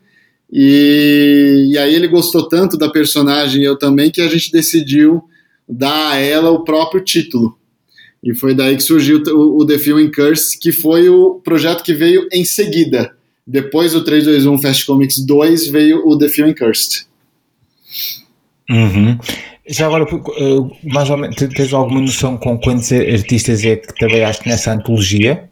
E, 0.53 1.71
e 1.71 1.79
aí 1.79 1.95
ele 1.95 2.09
gostou 2.09 2.47
tanto 2.47 2.77
da 2.77 2.91
personagem, 2.91 3.63
eu 3.63 3.79
também, 3.79 4.11
que 4.11 4.21
a 4.21 4.29
gente 4.29 4.53
decidiu 4.53 5.23
dar 5.67 6.13
a 6.13 6.17
ela 6.19 6.51
o 6.51 6.63
próprio 6.63 7.03
título. 7.03 7.57
E 8.23 8.35
foi 8.35 8.55
daí 8.55 8.77
que 8.77 8.83
surgiu 8.83 9.23
o, 9.29 9.63
o 9.63 9.67
The 9.67 9.79
Film 9.79 10.11
Curse, 10.15 10.59
que 10.59 10.71
foi 10.71 11.09
o 11.09 11.41
projeto 11.43 11.83
que 11.83 11.95
veio 11.95 12.29
em 12.31 12.45
seguida. 12.45 13.17
Depois 13.47 13.93
do 13.93 14.05
321 14.05 14.59
Fast 14.59 14.87
Comics 14.87 15.19
2 15.19 15.69
veio 15.69 16.07
o 16.07 16.17
The 16.17 16.29
Film 16.29 16.53
Cursed. 16.53 17.07
Uhum. 18.71 19.19
Já 19.67 19.87
agora, 19.87 20.05
eh, 20.05 20.89
mais 20.93 21.11
ou 21.11 21.17
menos, 21.17 21.37
tens 21.37 21.73
alguma 21.73 22.01
noção 22.01 22.37
com 22.37 22.59
quantos 22.59 22.93
artistas 22.93 23.65
é 23.65 23.77
que 23.77 23.95
trabalhaste 23.95 24.49
nessa 24.49 24.73
antologia? 24.73 25.49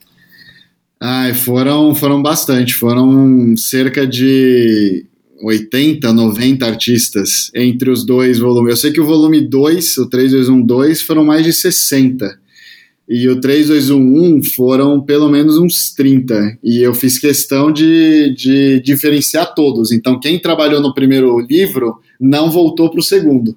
Ai, 1.03 1.33
foram, 1.33 1.95
foram 1.95 2.21
bastante, 2.21 2.75
foram 2.75 3.57
cerca 3.57 4.07
de 4.07 5.07
80, 5.43 6.13
90 6.13 6.67
artistas 6.67 7.51
entre 7.55 7.91
os 7.91 8.05
dois 8.05 8.39
volumes. 8.39 8.71
Eu 8.71 8.77
sei 8.77 8.93
que 8.93 9.01
o 9.01 9.07
volume 9.07 9.41
2, 9.41 9.97
o 9.97 10.11
3212, 10.11 11.03
foram 11.03 11.25
mais 11.25 11.45
de 11.45 11.55
60 11.55 12.39
e 13.09 13.29
o 13.29 13.41
3211 13.41 14.51
foram 14.51 15.01
pelo 15.01 15.29
menos 15.29 15.59
uns 15.59 15.93
30. 15.95 16.59
E 16.63 16.79
eu 16.81 16.95
fiz 16.95 17.19
questão 17.19 17.73
de, 17.73 18.35
de 18.35 18.81
diferenciar 18.81 19.55
todos. 19.55 19.91
Então, 19.91 20.21
quem 20.21 20.39
trabalhou 20.39 20.81
no 20.81 20.95
primeiro 20.95 21.41
livro 21.41 21.99
não 22.21 22.51
voltou 22.51 22.91
para 22.91 23.01
o 23.01 23.03
segundo. 23.03 23.57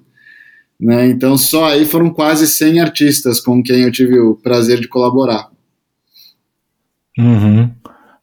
Né? 0.80 1.08
Então, 1.08 1.38
só 1.38 1.66
aí 1.66 1.84
foram 1.84 2.10
quase 2.10 2.48
100 2.48 2.80
artistas 2.80 3.38
com 3.38 3.62
quem 3.62 3.82
eu 3.82 3.92
tive 3.92 4.18
o 4.18 4.34
prazer 4.34 4.80
de 4.80 4.88
colaborar. 4.88 5.53
Uhum. 7.18 7.70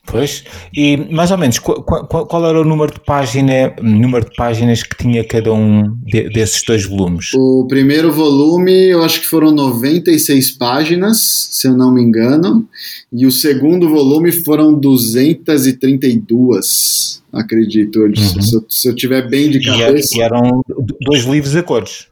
Pois, 0.05 0.43
e 0.75 0.97
mais 0.97 1.31
ou 1.31 1.37
menos, 1.37 1.57
qual, 1.59 1.81
qual, 1.83 2.25
qual, 2.25 2.45
era 2.45 2.59
o 2.59 2.65
número 2.65 2.91
de, 2.91 2.99
página, 2.99 3.73
número 3.81 4.25
de 4.25 4.35
páginas 4.35 4.83
que 4.83 4.97
tinha 4.97 5.23
cada 5.23 5.53
um 5.53 5.95
de, 6.03 6.27
desses 6.29 6.61
dois 6.63 6.83
volumes? 6.85 7.33
O 7.35 7.65
primeiro 7.67 8.11
volume, 8.11 8.89
eu 8.89 9.03
acho 9.03 9.21
que 9.21 9.27
foram 9.27 9.51
96 9.51 10.57
páginas, 10.57 11.49
se 11.51 11.67
eu 11.67 11.77
não 11.77 11.93
me 11.93 12.01
engano, 12.01 12.67
e 13.13 13.27
o 13.27 13.31
segundo 13.31 13.87
volume 13.89 14.31
foram 14.31 14.73
232, 14.73 17.21
acredito, 17.31 17.99
uhum. 17.99 18.41
se, 18.41 18.55
eu, 18.55 18.65
se, 18.67 18.87
eu, 18.89 18.95
tiver 18.95 19.29
bem 19.29 19.51
de 19.51 19.63
cabeça. 19.63 20.15
E, 20.15 20.17
e 20.17 20.21
eram 20.21 20.63
dois 20.99 21.25
livros 21.25 21.55
a 21.55 21.61
cores? 21.63 22.07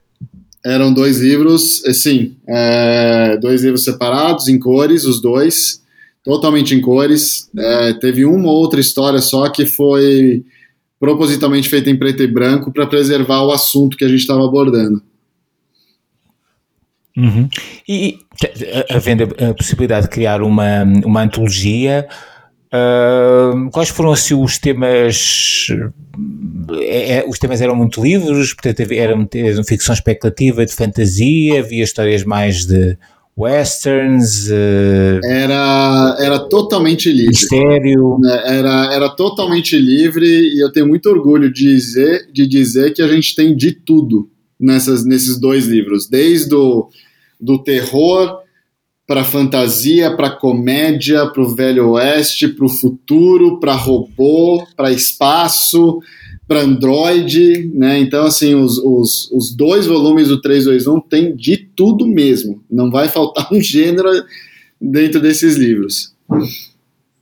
Eram 0.64 0.94
dois 0.94 1.20
livros, 1.20 1.84
eh, 1.86 1.94
sim, 1.94 2.36
é, 2.48 3.36
dois 3.42 3.64
livros 3.64 3.84
separados, 3.84 4.48
em 4.48 4.60
cores, 4.60 5.06
os 5.06 5.20
dois, 5.22 5.82
totalmente 6.24 6.76
em 6.76 6.82
cores. 6.82 7.50
É, 7.58 7.94
teve 7.94 8.26
uma 8.26 8.50
ou 8.50 8.58
outra 8.58 8.80
história 8.80 9.20
só 9.20 9.50
que 9.50 9.66
foi 9.66 10.44
propositalmente 11.00 11.70
feita 11.70 11.90
em 11.90 11.98
preto 11.98 12.22
e 12.22 12.28
branco 12.28 12.72
para 12.74 12.86
preservar 12.86 13.44
o 13.44 13.52
assunto 13.52 13.96
que 13.96 14.04
a 14.04 14.08
gente 14.08 14.20
estava 14.20 14.46
abordando. 14.46 15.02
Uhum. 17.18 17.50
E 17.88 18.20
havendo 18.90 19.24
a 19.24 19.54
possibilidade 19.54 20.06
de 20.06 20.12
criar 20.12 20.42
uma, 20.42 20.84
uma 21.04 21.22
antologia, 21.22 22.08
uh, 22.74 23.70
quais 23.72 23.90
foram 23.90 24.12
assim 24.12 24.34
os 24.34 24.58
temas? 24.58 25.68
É, 26.82 27.18
é, 27.18 27.26
os 27.28 27.38
temas 27.40 27.62
eram 27.62 27.76
muito 27.76 28.02
livres, 28.02 28.54
portanto, 28.54 28.92
eram, 28.92 29.28
eram 29.34 29.64
ficção 29.64 29.94
especulativa 29.94 30.66
de 30.66 30.74
fantasia, 30.74 31.60
havia 31.60 31.84
histórias 31.84 32.24
mais 32.24 32.66
de 32.66 32.98
westerns. 33.40 34.50
Uh, 34.50 35.20
era, 35.24 36.18
era 36.20 36.40
totalmente 36.40 37.10
livre. 37.12 37.28
Mistério. 37.28 38.18
Né, 38.20 38.44
era, 38.46 38.94
era 38.94 39.10
totalmente 39.10 39.78
livre 39.78 40.26
e 40.26 40.60
eu 40.62 40.72
tenho 40.72 40.88
muito 40.88 41.10
orgulho 41.10 41.52
de 41.52 41.76
dizer, 41.76 42.30
de 42.32 42.46
dizer 42.46 42.94
que 42.94 43.02
a 43.02 43.08
gente 43.08 43.36
tem 43.36 43.56
de 43.56 43.72
tudo 43.72 44.30
nessas, 44.60 45.06
nesses 45.06 45.40
dois 45.40 45.66
livros, 45.66 46.08
desde 46.08 46.54
o 46.54 46.90
do 47.40 47.58
terror 47.58 48.40
para 49.08 49.24
fantasia, 49.24 50.16
para 50.16 50.30
comédia, 50.30 51.26
para 51.28 51.42
o 51.42 51.56
velho 51.56 51.92
oeste, 51.92 52.48
para 52.48 52.66
o 52.66 52.70
futuro, 52.70 53.60
para 53.60 53.74
robô, 53.74 54.68
para 54.76 54.92
espaço, 54.92 56.00
para 56.50 56.62
Android, 56.62 57.72
né? 57.76 58.00
Então, 58.00 58.26
assim, 58.26 58.56
os, 58.56 58.80
os, 58.80 59.32
os 59.32 59.56
dois 59.56 59.86
volumes 59.86 60.30
do 60.30 60.42
321 60.42 61.00
tem 61.02 61.36
de 61.36 61.56
tudo 61.56 62.08
mesmo. 62.08 62.64
Não 62.68 62.90
vai 62.90 63.08
faltar 63.08 63.48
um 63.54 63.62
gênero 63.62 64.10
dentro 64.82 65.22
desses 65.22 65.56
livros. 65.56 66.12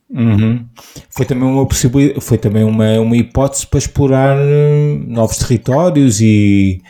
Uhum. 0.08 0.64
Foi 1.10 1.26
também 1.26 1.46
uma 1.46 1.66
possibilidade, 1.66 2.18
foi 2.22 2.38
também 2.38 2.64
uma, 2.64 2.98
uma 3.00 3.16
hipótese 3.18 3.66
para 3.66 3.78
explorar 3.78 4.38
novos 5.06 5.36
territórios 5.36 6.22
e 6.22 6.80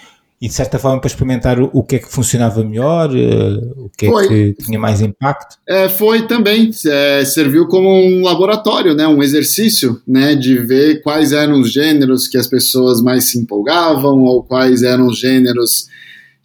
e 0.40 0.46
de 0.46 0.54
certa 0.54 0.78
forma 0.78 1.00
para 1.00 1.08
experimentar 1.08 1.60
o, 1.60 1.82
que 1.82 1.96
é 1.96 1.98
que 1.98 2.08
funcionava 2.08 2.62
melhor, 2.62 3.10
uh, 3.10 3.84
o 3.84 3.90
que 3.96 4.06
é 4.06 4.08
foi. 4.08 4.24
é 4.24 4.28
que 4.28 4.54
tinha 4.64 4.78
mais 4.78 5.00
impacto? 5.00 5.56
É, 5.68 5.88
foi 5.88 6.28
também, 6.28 6.70
é, 6.86 7.24
serviu 7.24 7.66
como 7.66 7.88
um 7.88 8.22
laboratório, 8.22 8.94
né, 8.94 9.06
um 9.08 9.20
exercício 9.20 10.00
né, 10.06 10.36
de 10.36 10.56
ver 10.58 11.02
quais 11.02 11.32
eram 11.32 11.60
os 11.60 11.72
gêneros 11.72 12.28
que 12.28 12.38
as 12.38 12.46
pessoas 12.46 13.02
mais 13.02 13.30
se 13.30 13.38
empolgavam 13.38 14.22
ou 14.22 14.44
quais 14.44 14.84
eram 14.84 15.08
os 15.08 15.18
gêneros 15.18 15.88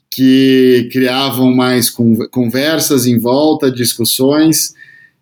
que 0.10 0.90
criavam 0.92 1.54
mais 1.54 1.90
conversas 2.32 3.06
em 3.06 3.20
volta, 3.20 3.72
discussões. 3.72 4.74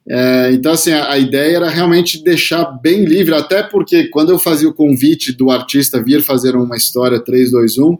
É, 0.07 0.51
então, 0.53 0.71
assim, 0.71 0.91
a, 0.91 1.11
a, 1.11 1.17
ideia 1.17 1.57
era 1.57 1.69
realmente 1.69 2.23
deixar 2.23 2.65
bem 2.81 3.05
livre, 3.05 3.33
até 3.33 3.63
porque 3.63 4.07
quando 4.07 4.31
eu 4.31 4.39
fazia 4.39 4.67
o 4.67 4.73
convite 4.73 5.31
do 5.31 5.51
artista 5.51 6.03
vir 6.03 6.23
fazer 6.23 6.55
uma 6.55 6.75
história 6.75 7.19
321, 7.19 7.97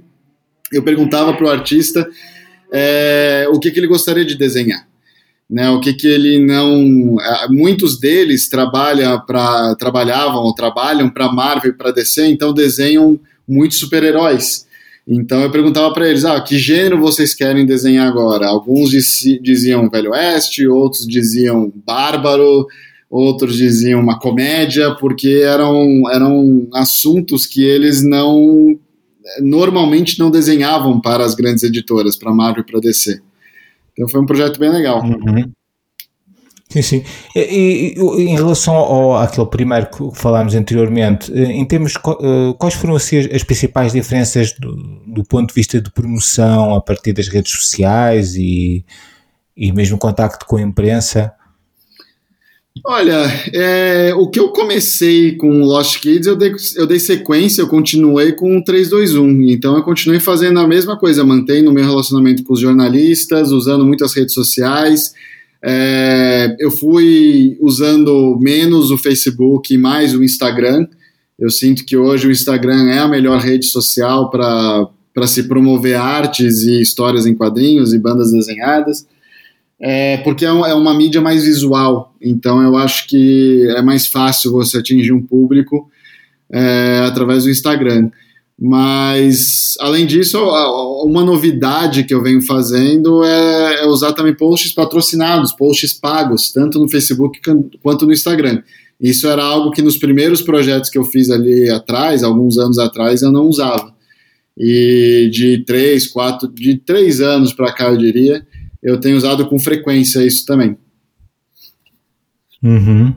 eu 0.72 0.84
perguntava 0.84 1.34
para 1.34 1.46
o 1.46 1.50
artista 1.50 2.08
é, 2.72 3.46
o 3.52 3.60
que, 3.60 3.72
que 3.72 3.80
ele 3.80 3.88
gostaria 3.88 4.26
de 4.26 4.36
desenhar. 4.36 4.88
Né, 5.50 5.70
o 5.70 5.82
que, 5.82 5.94
que 5.94 6.08
ele 6.08 6.40
não. 6.40 7.18
Muitos 7.50 8.00
deles 8.00 8.48
trabalham 8.48 9.20
pra, 9.26 9.76
trabalhavam 9.76 10.44
ou 10.44 10.56
trabalham 10.56 11.10
para 11.10 11.30
Marvel 11.30 11.72
e 11.72 11.76
para 11.76 11.92
DC, 11.92 12.26
então 12.28 12.54
desenham 12.54 13.20
muitos 13.46 13.80
super-heróis. 13.80 14.66
Então 15.06 15.42
eu 15.42 15.52
perguntava 15.52 15.94
para 15.94 16.08
eles: 16.08 16.24
ah, 16.24 16.40
que 16.40 16.58
gênero 16.58 17.02
vocês 17.02 17.34
querem 17.34 17.66
desenhar 17.66 18.08
agora? 18.08 18.48
Alguns 18.48 18.92
diziam 19.42 19.90
Velho 19.90 20.12
Oeste, 20.12 20.66
outros 20.66 21.06
diziam 21.06 21.70
Bárbaro, 21.86 22.66
outros 23.10 23.58
diziam 23.58 24.00
uma 24.00 24.18
comédia, 24.18 24.96
porque 24.96 25.42
eram, 25.44 26.10
eram 26.10 26.66
assuntos 26.74 27.46
que 27.46 27.62
eles 27.62 28.02
não 28.02 28.80
normalmente 29.40 30.20
não 30.20 30.32
desenhavam 30.32 31.00
para 31.00 31.24
as 31.24 31.36
grandes 31.36 31.64
editoras, 31.64 32.16
para 32.16 32.34
Marvel 32.34 32.64
e 32.64 32.66
para 32.66 32.80
DC. 32.80 33.22
Então 33.94 34.10
foi 34.10 34.22
um 34.22 34.26
projeto 34.26 34.60
bem 34.60 34.72
legal. 34.72 35.04
Uhum. 35.04 35.52
Sim, 36.72 36.82
sim. 36.82 37.04
E, 37.36 37.96
e, 37.98 38.22
em 38.22 38.36
relação 38.36 38.74
ao 38.74 39.18
àquele 39.18 39.48
primeiro 39.48 39.90
que 39.90 40.10
falámos 40.14 40.56
anteriormente, 40.56 41.32
eh, 41.34 41.52
em 41.52 41.66
termos 41.66 41.96
eh, 41.96 42.54
quais 42.58 42.76
foram 42.76 42.96
assim, 42.96 43.20
as 43.20 43.44
principais 43.44 43.92
diferenças 43.92 44.54
do, 44.54 44.76
do, 45.06 45.24
ponto 45.26 45.50
de 45.50 45.54
vista 45.54 45.82
de 45.82 45.92
promoção 45.92 46.74
a 46.74 46.80
partir 46.80 47.12
das 47.12 47.28
redes 47.28 47.52
sociais 47.52 48.36
e, 48.36 48.86
e 49.56 49.72
mesmo 49.74 49.98
contacto 49.98 50.46
com 50.46 50.56
a 50.56 50.62
imprensa? 50.62 51.34
Olha, 52.86 53.26
é, 53.54 54.14
o 54.16 54.30
que 54.30 54.40
eu 54.40 54.50
comecei 54.50 55.36
com 55.36 55.62
Lost 55.62 56.00
Kids, 56.00 56.26
eu 56.26 56.38
dei, 56.38 56.54
eu 56.78 56.88
dei 56.88 57.00
sequência, 57.00 57.62
eu 57.62 57.68
continuei 57.68 58.32
com 58.32 58.58
o 58.58 58.64
321. 58.64 59.52
Então 59.52 59.76
eu 59.76 59.84
continuei 59.84 60.22
fazendo 60.22 60.60
a 60.60 60.68
mesma 60.68 60.98
coisa, 60.98 61.24
mantendo 61.26 61.70
o 61.70 61.74
meu 61.74 61.84
relacionamento 61.84 62.44
com 62.44 62.54
os 62.54 62.62
jornalistas, 62.62 63.52
usando 63.52 63.86
muitas 63.86 64.14
redes 64.14 64.34
sociais. 64.34 65.14
É, 65.62 66.56
eu 66.60 66.72
fui 66.72 67.58
usando 67.60 68.38
menos 68.40 68.90
o 68.90 68.98
Facebook 68.98 69.74
e 69.74 69.78
mais 69.78 70.16
o 70.16 70.24
Instagram. 70.24 70.88
Eu 71.38 71.50
sinto 71.50 71.86
que 71.86 71.98
hoje 71.98 72.28
o 72.28 72.32
Instagram 72.32 72.90
é 72.90 73.00
a 73.00 73.08
melhor 73.08 73.42
rede 73.42 73.66
social 73.66 74.30
para 74.30 75.28
se 75.28 75.44
promover 75.44 75.98
artes 75.98 76.62
e 76.62 76.82
histórias 76.82 77.26
em 77.26 77.36
quadrinhos 77.36 77.94
e 77.94 78.00
bandas 78.00 78.32
desenhadas 78.32 79.06
é, 79.82 80.18
porque 80.18 80.46
é, 80.46 80.50
é, 80.50 80.74
uma 80.74 80.94
mídia 80.94 81.20
mais 81.20 81.44
visual, 81.44 82.16
então 82.22 82.62
eu 82.62 82.78
acho 82.78 83.08
que 83.08 83.68
é 83.76 83.82
mais 83.82 84.06
fácil 84.06 84.52
você 84.52 84.78
atingir 84.78 85.12
um 85.12 85.22
público 85.22 85.90
é, 86.52 87.02
através 87.04 87.46
do 87.46 87.50
Instagram. 87.50 88.12
Mas, 88.64 89.76
além 89.80 90.06
disso, 90.06 90.38
uma 91.04 91.26
novidade 91.26 92.04
que 92.04 92.14
eu 92.14 92.22
venho 92.22 92.44
fazendo 92.44 93.24
é, 93.24 93.82
é 93.82 93.88
usar 93.88 94.14
também 94.14 94.36
posts 94.36 94.72
patrocinados, 94.72 95.52
posts 95.52 95.94
pagos, 95.94 96.52
tanto 96.52 96.78
no 96.78 96.88
Facebook 96.88 97.40
quanto 97.82 98.06
no 98.06 98.14
Instagram. 98.14 98.62
Isso 99.02 99.28
era 99.28 99.44
algo 99.44 99.72
que 99.72 99.82
nos 99.82 99.98
primeiros 99.98 100.44
projetos 100.44 100.92
que 100.92 100.98
eu 101.00 101.04
fiz 101.04 101.32
ali 101.32 101.72
atrás, 101.72 102.22
alguns 102.22 102.60
anos 102.60 102.78
atrás, 102.78 103.24
eu 103.24 103.32
não 103.32 103.48
usava. 103.48 103.96
E 104.56 105.28
de 105.34 105.64
três, 105.66 106.06
quatro, 106.06 106.48
de 106.48 106.76
três 106.76 107.20
anos 107.20 107.52
para 107.52 107.74
cá, 107.74 107.90
eu 107.90 107.98
diria, 107.98 108.46
eu 108.82 109.00
tenho 109.00 109.18
usado 109.18 109.48
com 109.48 109.60
frequência 109.60 110.26
isso 110.26 110.46
também. 110.46 110.78
Uhum. 112.64 113.14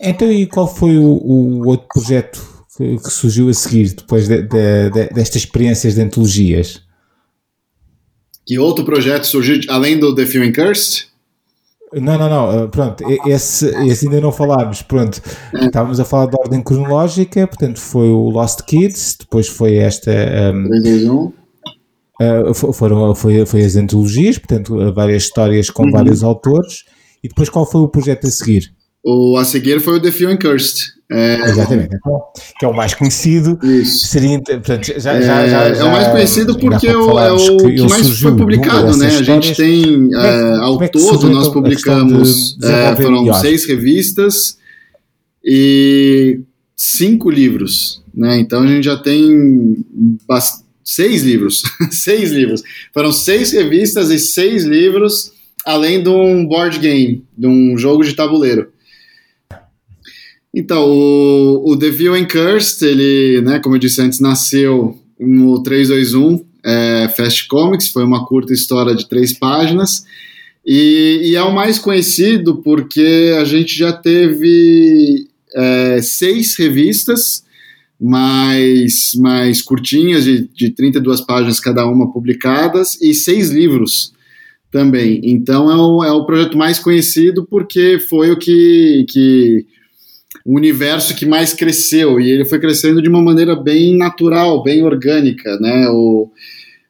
Então, 0.00 0.30
e 0.30 0.46
qual 0.46 0.66
foi 0.66 0.96
o, 0.96 1.04
o 1.04 1.68
outro 1.68 1.86
projeto 1.92 2.40
que, 2.76 2.96
que, 2.96 3.10
surgiu 3.10 3.48
a 3.48 3.54
seguir, 3.54 3.94
depois 3.94 4.26
de, 4.26 4.42
de, 4.42 4.90
de, 4.90 5.08
destas 5.14 5.42
experiências 5.42 5.94
de 5.94 6.02
antologias? 6.02 6.82
Que 8.46 8.58
outro 8.58 8.84
projeto 8.84 9.24
surgiu, 9.24 9.60
além 9.68 9.98
do 9.98 10.14
The 10.14 10.26
Film 10.26 10.52
Cursed? 10.52 11.06
Não, 11.92 12.16
não, 12.18 12.28
não, 12.28 12.70
pronto, 12.70 13.04
esse, 13.26 13.66
esse 13.86 14.06
ainda 14.06 14.18
não 14.18 14.32
falámos, 14.32 14.80
pronto, 14.80 15.20
é. 15.54 15.66
estávamos 15.66 16.00
a 16.00 16.04
falar 16.06 16.26
de 16.26 16.36
ordem 16.40 16.62
cronológica, 16.62 17.46
portanto 17.46 17.78
foi 17.78 18.08
o 18.08 18.30
Lost 18.30 18.62
Kids, 18.62 19.18
depois 19.20 19.46
foi 19.46 19.76
esta... 19.76 20.10
Um, 20.10 20.68
3, 20.68 20.82
2, 20.82 21.04
1. 21.04 21.32
Uh, 22.48 22.72
foram, 22.72 23.14
foi, 23.14 23.44
foi 23.46 23.64
as 23.64 23.76
antologias, 23.76 24.38
portanto, 24.38 24.92
várias 24.92 25.24
histórias 25.24 25.70
com 25.70 25.84
uhum. 25.84 25.92
vários 25.92 26.22
autores. 26.22 26.84
E 27.22 27.28
depois 27.28 27.48
qual 27.48 27.64
foi 27.64 27.82
o 27.82 27.88
projeto 27.88 28.26
a 28.26 28.30
seguir? 28.30 28.72
O 29.04 29.36
a 29.36 29.44
seguir 29.44 29.80
foi 29.80 29.96
o 29.96 30.00
The 30.00 30.12
Few 30.12 30.28
and 30.28 30.36
Cursed. 30.36 30.92
É... 31.10 31.50
Exatamente, 31.50 31.94
então, 31.94 32.22
que 32.58 32.64
é 32.64 32.68
o 32.68 32.74
mais 32.74 32.94
conhecido. 32.94 33.58
Isso. 33.62 34.06
Seria, 34.06 34.40
portanto, 34.40 34.86
já, 34.98 35.12
é, 35.12 35.22
já, 35.22 35.48
já, 35.48 35.64
é 35.66 35.84
o 35.84 35.92
mais 35.92 36.08
conhecido 36.08 36.58
porque 36.58 36.86
é 36.86 36.96
o, 36.96 37.18
é 37.18 37.32
o 37.32 37.56
que, 37.58 37.74
que 37.74 37.82
mais 37.82 38.20
foi 38.20 38.34
publicado, 38.34 38.96
né? 38.96 39.06
A 39.08 39.22
gente 39.22 39.54
tem, 39.54 40.08
é, 40.14 40.26
é 40.26 40.56
ao 40.56 40.78
todo, 40.88 41.28
nós 41.28 41.48
então 41.48 41.52
publicamos, 41.52 42.56
é, 42.62 42.96
foram 42.96 43.22
melhor. 43.22 43.40
seis 43.40 43.66
revistas 43.66 44.56
e 45.44 46.40
cinco 46.74 47.28
livros, 47.28 48.02
né? 48.14 48.38
Então 48.38 48.62
a 48.62 48.66
gente 48.66 48.84
já 48.84 48.96
tem 48.96 49.84
bastante 50.26 50.61
seis 50.84 51.22
livros, 51.22 51.62
seis 51.90 52.30
livros. 52.30 52.62
Foram 52.92 53.12
seis 53.12 53.52
revistas 53.52 54.10
e 54.10 54.18
seis 54.18 54.64
livros, 54.64 55.32
além 55.64 56.02
de 56.02 56.08
um 56.08 56.46
board 56.46 56.78
game, 56.78 57.24
de 57.36 57.46
um 57.46 57.76
jogo 57.76 58.04
de 58.04 58.14
tabuleiro. 58.14 58.68
Então, 60.54 60.84
o, 60.86 61.72
o 61.72 61.76
The 61.76 61.90
View 61.90 62.14
and 62.14 62.26
Cursed, 62.26 62.86
ele, 62.86 63.40
né, 63.40 63.58
como 63.58 63.76
eu 63.76 63.80
disse 63.80 64.02
antes, 64.02 64.20
nasceu 64.20 64.98
no 65.18 65.62
321 65.62 66.44
é, 66.64 67.08
Fast 67.16 67.48
Comics, 67.48 67.88
foi 67.88 68.04
uma 68.04 68.26
curta 68.26 68.52
história 68.52 68.94
de 68.94 69.08
três 69.08 69.32
páginas, 69.32 70.04
e, 70.64 71.22
e 71.24 71.36
é 71.36 71.42
o 71.42 71.54
mais 71.54 71.78
conhecido 71.78 72.56
porque 72.56 73.34
a 73.40 73.44
gente 73.44 73.76
já 73.76 73.92
teve 73.92 75.26
é, 75.54 76.00
seis 76.02 76.56
revistas, 76.56 77.44
mais, 78.02 79.12
mais 79.14 79.62
curtinhas, 79.62 80.24
de, 80.24 80.48
de 80.48 80.70
32 80.70 81.20
páginas 81.20 81.60
cada 81.60 81.86
uma 81.86 82.12
publicadas, 82.12 83.00
e 83.00 83.14
seis 83.14 83.50
livros 83.50 84.12
também. 84.72 85.20
Então 85.22 85.70
é 85.70 85.76
o, 85.76 86.04
é 86.04 86.10
o 86.10 86.26
projeto 86.26 86.58
mais 86.58 86.80
conhecido 86.80 87.46
porque 87.48 88.00
foi 88.08 88.32
o 88.32 88.38
que, 88.38 89.06
que 89.08 89.66
o 90.44 90.56
universo 90.56 91.14
que 91.14 91.24
mais 91.24 91.52
cresceu 91.52 92.18
e 92.18 92.28
ele 92.28 92.44
foi 92.44 92.58
crescendo 92.58 93.00
de 93.00 93.08
uma 93.08 93.22
maneira 93.22 93.54
bem 93.54 93.96
natural, 93.96 94.62
bem 94.62 94.82
orgânica, 94.82 95.56
né? 95.60 95.88
O, 95.90 96.28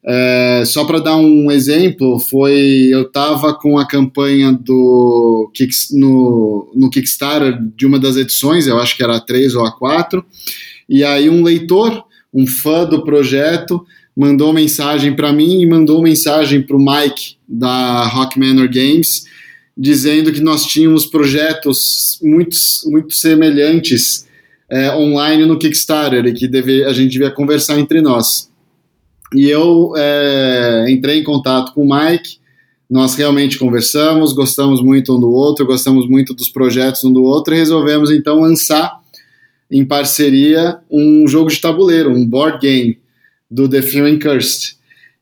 é, 0.04 0.64
só 0.64 0.84
para 0.84 0.98
dar 0.98 1.16
um 1.16 1.50
exemplo, 1.50 2.18
foi 2.18 2.88
eu 2.90 3.02
estava 3.02 3.52
com 3.54 3.78
a 3.78 3.86
campanha 3.86 4.52
do 4.52 5.50
no, 5.92 6.72
no 6.74 6.90
Kickstarter 6.90 7.58
de 7.76 7.84
uma 7.84 7.98
das 7.98 8.16
edições, 8.16 8.66
eu 8.66 8.78
acho 8.78 8.96
que 8.96 9.02
era 9.02 9.16
a 9.16 9.20
3 9.20 9.54
ou 9.54 9.66
a 9.66 9.72
4, 9.72 10.24
e 10.92 11.02
aí 11.02 11.30
um 11.30 11.42
leitor, 11.42 12.04
um 12.34 12.46
fã 12.46 12.84
do 12.84 13.02
projeto, 13.02 13.82
mandou 14.14 14.52
mensagem 14.52 15.16
para 15.16 15.32
mim 15.32 15.62
e 15.62 15.66
mandou 15.66 16.02
mensagem 16.02 16.60
para 16.60 16.76
o 16.76 16.78
Mike 16.78 17.36
da 17.48 18.06
Rock 18.08 18.38
Manor 18.38 18.68
Games, 18.68 19.24
dizendo 19.74 20.30
que 20.30 20.42
nós 20.42 20.66
tínhamos 20.66 21.06
projetos 21.06 22.18
muito, 22.22 22.58
muito 22.84 23.14
semelhantes 23.14 24.28
é, 24.70 24.94
online 24.94 25.46
no 25.46 25.58
Kickstarter 25.58 26.26
e 26.26 26.34
que 26.34 26.46
deve, 26.46 26.84
a 26.84 26.92
gente 26.92 27.12
devia 27.12 27.30
conversar 27.30 27.78
entre 27.78 28.02
nós. 28.02 28.50
E 29.34 29.48
eu 29.48 29.94
é, 29.96 30.84
entrei 30.90 31.20
em 31.20 31.24
contato 31.24 31.72
com 31.72 31.86
o 31.86 31.88
Mike, 31.88 32.36
nós 32.90 33.14
realmente 33.14 33.58
conversamos, 33.58 34.34
gostamos 34.34 34.82
muito 34.82 35.16
um 35.16 35.20
do 35.20 35.30
outro, 35.30 35.64
gostamos 35.64 36.06
muito 36.06 36.34
dos 36.34 36.50
projetos 36.50 37.02
um 37.02 37.10
do 37.10 37.22
outro 37.22 37.54
e 37.54 37.56
resolvemos 37.56 38.10
então 38.10 38.42
lançar 38.42 39.01
em 39.72 39.84
parceria 39.84 40.78
um 40.90 41.26
jogo 41.26 41.48
de 41.48 41.60
tabuleiro, 41.60 42.10
um 42.10 42.26
board 42.26 42.58
game 42.60 42.98
do 43.50 43.66
The 43.68 43.80
Film 43.80 44.18
Cursed. 44.18 44.76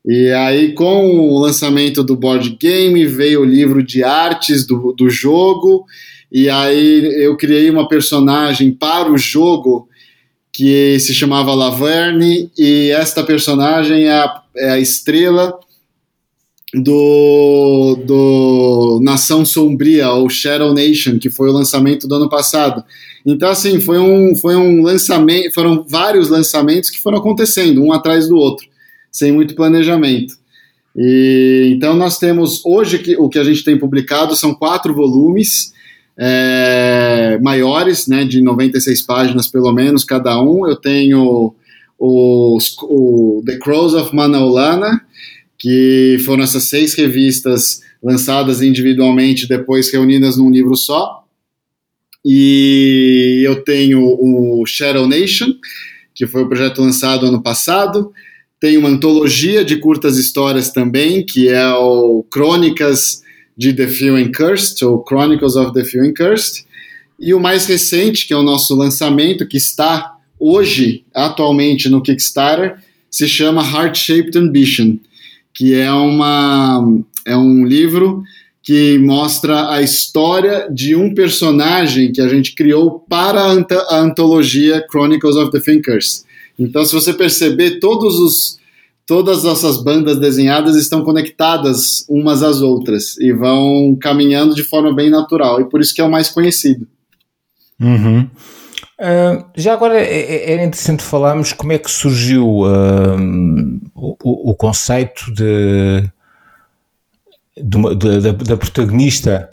E 0.05 0.29
aí, 0.31 0.73
com 0.73 1.19
o 1.19 1.39
lançamento 1.39 2.03
do 2.03 2.15
board 2.15 2.57
game, 2.59 3.05
veio 3.05 3.41
o 3.41 3.45
livro 3.45 3.81
de 3.81 4.03
artes 4.03 4.65
do, 4.65 4.93
do 4.93 5.09
jogo, 5.09 5.85
e 6.31 6.49
aí 6.49 7.23
eu 7.23 7.37
criei 7.37 7.69
uma 7.69 7.87
personagem 7.87 8.71
para 8.71 9.11
o 9.11 9.17
jogo 9.17 9.87
que 10.51 10.99
se 10.99 11.13
chamava 11.13 11.53
Laverne, 11.53 12.51
e 12.57 12.89
esta 12.91 13.23
personagem 13.23 14.05
é 14.05 14.11
a, 14.11 14.41
é 14.57 14.69
a 14.71 14.79
estrela 14.79 15.57
do, 16.73 17.95
do 18.05 18.50
Nação 19.01 19.45
Sombria, 19.45 20.11
ou 20.11 20.29
Shadow 20.29 20.73
Nation, 20.73 21.17
que 21.19 21.29
foi 21.29 21.49
o 21.49 21.53
lançamento 21.53 22.07
do 22.07 22.15
ano 22.15 22.29
passado. 22.29 22.83
Então, 23.25 23.49
assim, 23.49 23.79
foi 23.79 23.99
um, 23.99 24.35
foi 24.35 24.55
um 24.55 24.81
lançamento, 24.81 25.53
foram 25.53 25.85
vários 25.87 26.29
lançamentos 26.29 26.89
que 26.89 27.01
foram 27.01 27.19
acontecendo, 27.19 27.83
um 27.83 27.91
atrás 27.91 28.27
do 28.27 28.35
outro, 28.35 28.67
sem 29.11 29.31
muito 29.31 29.55
planejamento. 29.55 30.35
E, 30.95 31.71
então, 31.75 31.95
nós 31.95 32.17
temos, 32.17 32.65
hoje, 32.65 32.99
que, 32.99 33.15
o 33.15 33.29
que 33.29 33.39
a 33.39 33.43
gente 33.43 33.63
tem 33.63 33.77
publicado 33.77 34.35
são 34.35 34.53
quatro 34.53 34.93
volumes, 34.93 35.73
é, 36.17 37.39
maiores, 37.41 38.07
né, 38.07 38.23
de 38.25 38.41
96 38.41 39.01
páginas 39.03 39.47
pelo 39.47 39.71
menos 39.71 40.03
cada 40.03 40.41
um. 40.41 40.67
Eu 40.67 40.75
tenho 40.75 41.53
o, 41.97 42.57
o 42.83 43.43
The 43.45 43.57
Crows 43.57 43.93
of 43.93 44.15
Manaulana, 44.15 45.01
que 45.57 46.17
foram 46.25 46.43
essas 46.43 46.63
seis 46.63 46.93
revistas 46.95 47.81
lançadas 48.01 48.61
individualmente, 48.61 49.47
depois 49.47 49.91
reunidas 49.91 50.37
num 50.37 50.49
livro 50.49 50.75
só. 50.75 51.23
E 52.25 53.41
eu 53.45 53.63
tenho 53.63 54.01
o 54.01 54.65
Shadow 54.65 55.07
Nation, 55.07 55.53
que 56.13 56.27
foi 56.27 56.43
o 56.43 56.47
projeto 56.47 56.81
lançado 56.81 57.25
ano 57.25 57.41
passado, 57.41 58.11
tem 58.59 58.77
uma 58.77 58.89
antologia 58.89 59.65
de 59.65 59.77
curtas 59.77 60.17
histórias 60.17 60.71
também, 60.71 61.25
que 61.25 61.49
é 61.49 61.67
o 61.73 62.23
Crônicas 62.29 63.23
de 63.57 63.73
The 63.73 63.87
Few 63.87 64.31
Cursed, 64.31 64.85
ou 64.85 65.03
Chronicles 65.07 65.55
of 65.55 65.73
the 65.73 65.83
Few 65.83 66.13
Cursed, 66.13 66.65
e 67.19 67.33
o 67.33 67.39
mais 67.39 67.65
recente, 67.65 68.27
que 68.27 68.33
é 68.33 68.37
o 68.37 68.43
nosso 68.43 68.75
lançamento, 68.75 69.47
que 69.47 69.57
está 69.57 70.15
hoje, 70.39 71.03
atualmente, 71.13 71.89
no 71.89 72.01
Kickstarter, 72.01 72.77
se 73.09 73.27
chama 73.27 73.63
Heart 73.63 73.97
Shaped 73.97 74.37
Ambition, 74.37 74.97
que 75.53 75.73
é, 75.73 75.91
uma, 75.91 77.03
é 77.25 77.35
um 77.35 77.65
livro 77.65 78.23
que 78.63 78.99
mostra 78.99 79.71
a 79.71 79.81
história 79.81 80.67
de 80.71 80.95
um 80.95 81.13
personagem 81.13 82.11
que 82.11 82.21
a 82.21 82.27
gente 82.27 82.53
criou 82.53 82.99
para 82.99 83.41
a, 83.41 83.97
antologia 83.97 84.85
Chronicles 84.89 85.35
of 85.35 85.51
the 85.51 85.59
Thinkers. 85.59 86.23
Então, 86.59 86.85
se 86.85 86.93
você 86.93 87.11
perceber, 87.11 87.79
todos 87.79 88.19
os, 88.19 88.59
todas 89.07 89.45
essas 89.45 89.81
bandas 89.81 90.19
desenhadas 90.19 90.75
estão 90.75 91.03
conectadas 91.03 92.05
umas 92.07 92.43
às 92.43 92.61
outras 92.61 93.17
e 93.17 93.33
vão 93.33 93.97
caminhando 93.99 94.53
de 94.53 94.63
forma 94.63 94.93
bem 94.93 95.09
natural, 95.09 95.59
e 95.59 95.69
por 95.69 95.81
isso 95.81 95.95
que 95.95 96.01
é 96.01 96.03
o 96.03 96.11
mais 96.11 96.29
conhecido. 96.29 96.87
Uhum. 97.79 98.29
Uh, 99.01 99.43
já 99.55 99.73
agora 99.73 99.99
é, 99.99 100.03
é, 100.03 100.53
era 100.53 100.63
interessante 100.63 101.01
falarmos 101.01 101.53
como 101.53 101.71
é 101.71 101.79
que 101.79 101.89
surgiu 101.89 102.47
uh, 102.59 103.17
o, 103.95 104.51
o, 104.51 104.53
conceito 104.53 105.33
de, 105.33 106.07
da, 107.63 108.31
da, 108.31 108.57
protagonista. 108.57 109.49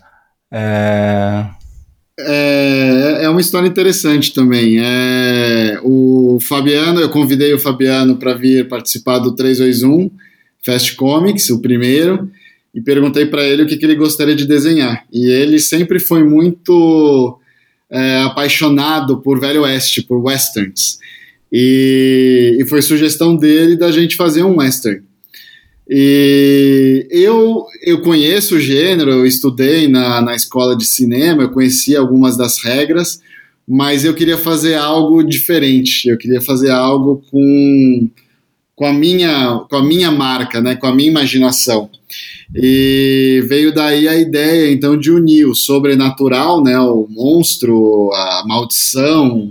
Uh... 0.52 1.58
É, 2.20 3.18
é 3.22 3.28
uma 3.28 3.40
história 3.40 3.68
interessante 3.68 4.34
também. 4.34 4.78
É, 4.80 5.78
o 5.84 6.38
Fabiano, 6.40 7.00
eu 7.00 7.10
convidei 7.10 7.54
o 7.54 7.58
Fabiano 7.60 8.16
para 8.16 8.34
vir 8.34 8.66
participar 8.66 9.20
do 9.20 9.36
321 9.36 10.10
Fast 10.64 10.96
Comics, 10.96 11.48
o 11.50 11.62
primeiro, 11.62 12.28
e 12.74 12.80
perguntei 12.80 13.26
para 13.26 13.44
ele 13.44 13.62
o 13.62 13.66
que, 13.66 13.76
que 13.76 13.86
ele 13.86 13.94
gostaria 13.94 14.34
de 14.34 14.46
desenhar. 14.46 15.04
E 15.12 15.30
ele 15.30 15.60
sempre 15.60 16.00
foi 16.00 16.24
muito 16.24 17.38
é, 17.90 18.22
apaixonado 18.22 19.20
por 19.22 19.40
Velho 19.40 19.62
Oeste, 19.62 20.02
por 20.02 20.22
westerns. 20.22 20.98
E, 21.52 22.58
e, 22.60 22.66
foi 22.66 22.82
sugestão 22.82 23.34
dele 23.34 23.76
da 23.76 23.90
gente 23.90 24.16
fazer 24.16 24.42
um 24.42 24.58
western. 24.58 25.02
E 25.88 27.06
eu, 27.10 27.64
eu 27.82 28.02
conheço 28.02 28.56
o 28.56 28.60
gênero, 28.60 29.10
eu 29.10 29.26
estudei 29.26 29.88
na, 29.88 30.20
na 30.20 30.34
escola 30.34 30.76
de 30.76 30.84
cinema, 30.84 31.42
eu 31.42 31.50
conheci 31.50 31.96
algumas 31.96 32.36
das 32.36 32.58
regras, 32.58 33.20
mas 33.66 34.04
eu 34.04 34.14
queria 34.14 34.36
fazer 34.36 34.74
algo 34.74 35.22
diferente, 35.22 36.08
eu 36.08 36.18
queria 36.18 36.42
fazer 36.42 36.70
algo 36.70 37.22
com, 37.30 38.10
com, 38.76 38.84
a, 38.84 38.92
minha, 38.92 39.64
com 39.68 39.76
a 39.76 39.82
minha 39.82 40.10
marca, 40.10 40.60
né, 40.60 40.74
com 40.74 40.86
a 40.86 40.94
minha 40.94 41.08
imaginação. 41.08 41.88
E 42.54 43.42
veio 43.46 43.72
daí 43.74 44.08
a 44.08 44.16
ideia, 44.16 44.70
então, 44.70 44.96
de 44.96 45.10
unir 45.10 45.46
o 45.46 45.54
sobrenatural, 45.54 46.62
né, 46.62 46.78
o 46.78 47.06
monstro, 47.08 48.10
a 48.12 48.44
maldição, 48.46 49.50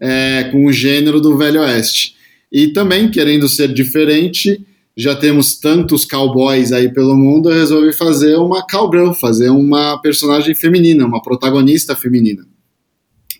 é, 0.00 0.48
com 0.50 0.66
o 0.66 0.72
gênero 0.72 1.20
do 1.20 1.36
Velho 1.36 1.60
Oeste. 1.60 2.14
E 2.50 2.68
também, 2.68 3.10
querendo 3.10 3.48
ser 3.48 3.72
diferente, 3.72 4.60
já 4.96 5.14
temos 5.16 5.56
tantos 5.58 6.04
cowboys 6.04 6.72
aí 6.72 6.92
pelo 6.92 7.16
mundo, 7.16 7.50
eu 7.50 7.56
resolvi 7.56 7.92
fazer 7.92 8.36
uma 8.36 8.64
cowgirl, 8.66 9.12
fazer 9.12 9.50
uma 9.50 10.00
personagem 10.00 10.54
feminina, 10.54 11.04
uma 11.04 11.20
protagonista 11.20 11.96
feminina. 11.96 12.46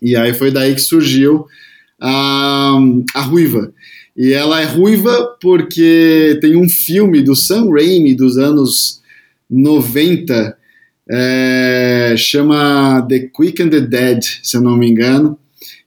E 0.01 0.15
aí 0.15 0.33
foi 0.33 0.51
daí 0.51 0.75
que 0.75 0.81
surgiu 0.81 1.45
a, 1.99 2.77
a 3.13 3.21
Ruiva. 3.21 3.73
E 4.17 4.31
ela 4.31 4.61
é 4.61 4.65
ruiva 4.65 5.35
porque 5.41 6.37
tem 6.39 6.55
um 6.55 6.69
filme 6.69 7.21
do 7.21 7.35
Sam 7.35 7.69
Raimi 7.69 8.15
dos 8.15 8.37
anos 8.37 9.01
90, 9.49 10.57
é, 11.09 12.15
chama 12.17 13.05
The 13.09 13.29
Quick 13.33 13.61
and 13.61 13.69
the 13.69 13.81
Dead, 13.81 14.23
se 14.41 14.55
eu 14.55 14.61
não 14.61 14.77
me 14.77 14.89
engano, 14.89 15.37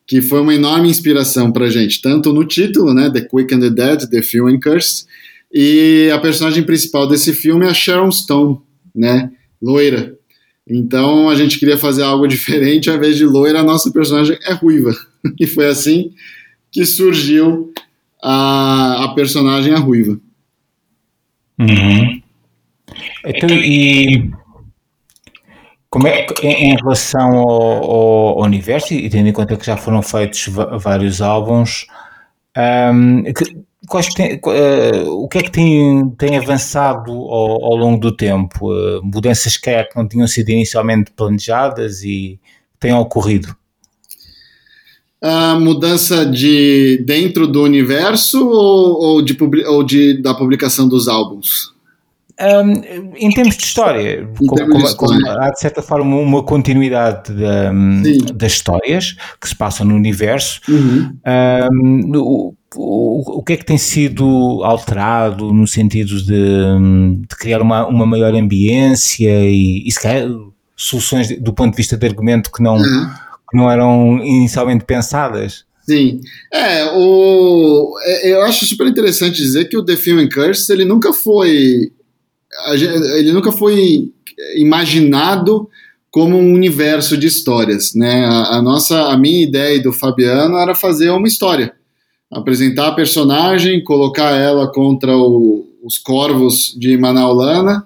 que 0.07 0.21
foi 0.21 0.41
uma 0.41 0.55
enorme 0.55 0.91
inspiração 0.91 1.51
pra 1.51 1.71
gente, 1.71 2.03
tanto 2.03 2.33
no 2.33 2.45
título, 2.45 2.93
né, 2.93 3.11
The 3.11 3.23
Quick 3.23 3.55
and 3.55 3.61
the 3.61 3.71
Dead, 3.71 4.09
The 4.11 4.23
Film 4.23 4.49
and 4.49 4.61
Curse, 4.61 5.07
e 5.53 6.11
a 6.13 6.19
personagem 6.19 6.63
principal 6.63 7.07
desse 7.07 7.33
filme 7.33 7.67
é 7.67 7.71
a 7.71 7.75
Sharon 7.75 8.11
Stone, 8.11 8.59
né, 8.95 9.31
loira. 9.61 10.17
Então 10.69 11.29
a 11.29 11.35
gente 11.35 11.59
queria 11.59 11.79
fazer 11.79 12.03
algo 12.03 12.27
diferente, 12.29 12.91
ao 12.91 12.97
invés 12.97 13.17
de 13.17 13.25
loira, 13.25 13.61
a 13.61 13.65
nossa 13.65 13.91
personagem 13.91 14.39
é 14.43 14.53
ruiva. 14.53 14.93
E 15.39 15.49
foi 15.49 15.67
assim 15.67 16.13
que 16.71 16.87
surgiu 16.87 17.73
a, 18.23 19.05
a 19.05 19.15
personagem 19.15 19.75
a 19.75 19.79
ruiva. 19.79 20.19
Uhum. 21.59 22.23
Então, 23.27 23.51
e 23.51 24.31
como 25.91 26.07
é 26.07 26.27
em 26.43 26.77
relação 26.77 27.39
ao, 27.39 28.39
ao, 28.39 28.43
universo, 28.43 28.95
e 28.95 29.09
tendo 29.09 29.29
em 29.29 29.33
conta 29.33 29.57
que 29.57 29.67
já 29.67 29.77
foram 29.77 30.03
feitos 30.03 30.47
vários 30.81 31.21
álbuns, 31.21 31.87
um, 32.57 33.25
que, 33.25 33.57
quais 33.89 34.13
tem, 34.15 34.35
uh, 34.37 35.11
o 35.23 35.29
que 35.29 35.39
é 35.39 35.43
que 35.43 35.51
tem, 35.51 36.11
tem 36.19 36.37
avançado 36.37 37.11
ao, 37.11 37.65
ao 37.65 37.77
longo 37.77 37.99
do 37.99 38.15
tempo? 38.15 38.73
Uh, 38.73 39.03
mudanças 39.03 39.57
que 39.57 39.71
não 39.97 40.07
tinham 40.07 40.29
sido 40.29 40.51
inicialmente 40.51 41.11
planejadas 41.13 42.03
e 42.03 42.39
têm 42.79 42.93
ocorrido? 42.93 43.57
a 45.21 45.59
mudança 45.59 46.25
de 46.25 47.03
dentro 47.05 47.47
do 47.47 47.63
universo 47.63 48.49
ou, 48.49 49.03
ou, 49.03 49.23
de, 49.23 49.37
ou 49.67 49.83
de, 49.83 50.23
da 50.23 50.35
publicação 50.35 50.89
dos 50.89 51.09
álbuns? 51.09 51.77
Um, 52.41 53.15
em 53.17 53.31
termos 53.31 53.57
de 53.57 53.65
história, 53.65 54.29
como, 54.39 54.55
termos 54.55 54.79
de 54.79 54.89
história. 54.91 55.21
Como, 55.25 55.41
há 55.41 55.51
de 55.51 55.59
certa 55.59 55.83
forma 55.83 56.17
uma 56.17 56.41
continuidade 56.45 57.33
da, 57.33 57.73
das 58.33 58.53
histórias 58.53 59.17
que 59.41 59.49
se 59.49 59.57
passam 59.57 59.85
no 59.85 59.97
universo. 59.97 60.61
Uhum. 60.69 61.17
Um, 61.73 62.55
o, 62.77 63.39
o, 63.39 63.43
que 63.43 63.55
é 63.55 63.57
que 63.57 63.65
tem 63.65 63.79
sido 63.79 64.63
alterado 64.63 65.53
no 65.53 65.67
sentido 65.67 66.23
de, 66.23 67.27
de 67.27 67.37
criar 67.37 67.63
uma, 67.63 67.87
uma 67.87 68.07
maior 68.07 68.35
ambiência 68.35 69.31
e, 69.49 69.87
e 69.87 69.91
se 69.91 70.01
calhar 70.01 70.29
soluções 70.77 71.29
do 71.41 71.53
ponto 71.53 71.73
de 71.73 71.77
vista 71.77 71.97
de 71.97 72.07
argumento 72.07 72.53
que 72.53 72.63
não. 72.63 72.77
Uhum 72.77 73.29
que 73.51 73.57
não 73.57 73.71
eram 73.71 74.23
inicialmente 74.23 74.85
pensadas. 74.85 75.65
Sim. 75.89 76.21
É, 76.53 76.85
o, 76.95 77.95
é, 78.03 78.33
eu 78.33 78.43
acho 78.43 78.67
super 78.67 78.87
interessante 78.87 79.37
dizer 79.37 79.67
que 79.67 79.77
o 79.77 79.85
The 79.85 79.97
Film 79.97 80.29
Curse 80.29 80.71
ele 80.71 80.85
nunca 80.85 81.13
foi 81.13 81.93
ele 83.17 83.33
nunca 83.33 83.53
foi 83.53 84.11
imaginado 84.57 85.69
como 86.11 86.37
um 86.37 86.53
universo 86.53 87.17
de 87.17 87.27
histórias, 87.27 87.95
né? 87.95 88.25
A, 88.25 88.57
a, 88.57 88.63
nossa, 88.63 89.09
a 89.09 89.17
minha 89.17 89.43
ideia 89.43 89.81
do 89.83 89.93
Fabiano 89.93 90.57
era 90.57 90.75
fazer 90.75 91.11
uma 91.11 91.29
história, 91.29 91.73
apresentar 92.31 92.89
a 92.89 92.95
personagem, 92.95 93.83
colocar 93.83 94.33
ela 94.33 94.71
contra 94.71 95.17
o, 95.17 95.67
os 95.83 95.99
corvos 95.99 96.75
de 96.79 96.97
Manaulana 96.97 97.85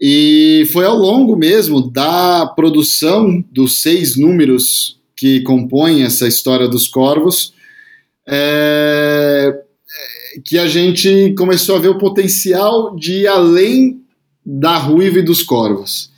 e 0.00 0.68
foi 0.72 0.84
ao 0.84 0.96
longo 0.96 1.36
mesmo 1.36 1.80
da 1.80 2.46
produção 2.56 3.42
dos 3.50 3.80
seis 3.80 4.16
números 4.16 4.98
que 5.16 5.40
compõem 5.42 6.02
essa 6.02 6.26
história 6.26 6.68
dos 6.68 6.88
corvos 6.88 7.54
é, 8.26 9.54
que 10.44 10.58
a 10.58 10.66
gente 10.66 11.34
começou 11.36 11.76
a 11.76 11.78
ver 11.78 11.88
o 11.88 11.98
potencial 11.98 12.96
de 12.96 13.20
ir 13.20 13.26
além 13.28 14.00
da 14.44 14.76
ruiva 14.76 15.20
e 15.20 15.22
dos 15.22 15.42
corvos. 15.42 16.10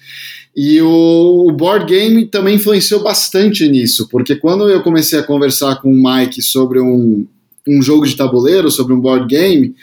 E 0.56 0.80
o, 0.80 1.46
o, 1.48 1.52
board 1.52 1.84
game 1.84 2.26
também 2.26 2.54
influenciou 2.54 3.02
bastante 3.02 3.68
nisso, 3.68 4.08
porque 4.08 4.36
quando 4.36 4.68
eu 4.68 4.82
comecei 4.82 5.18
a 5.18 5.22
conversar 5.22 5.76
com 5.82 5.92
o 5.92 6.02
Mike 6.02 6.40
sobre 6.40 6.80
um, 6.80 7.26
um 7.68 7.82
jogo 7.82 8.06
de 8.06 8.16
tabuleiro, 8.16 8.70
sobre 8.70 8.92
um 8.94 9.00
board 9.00 9.26
game, 9.26 9.74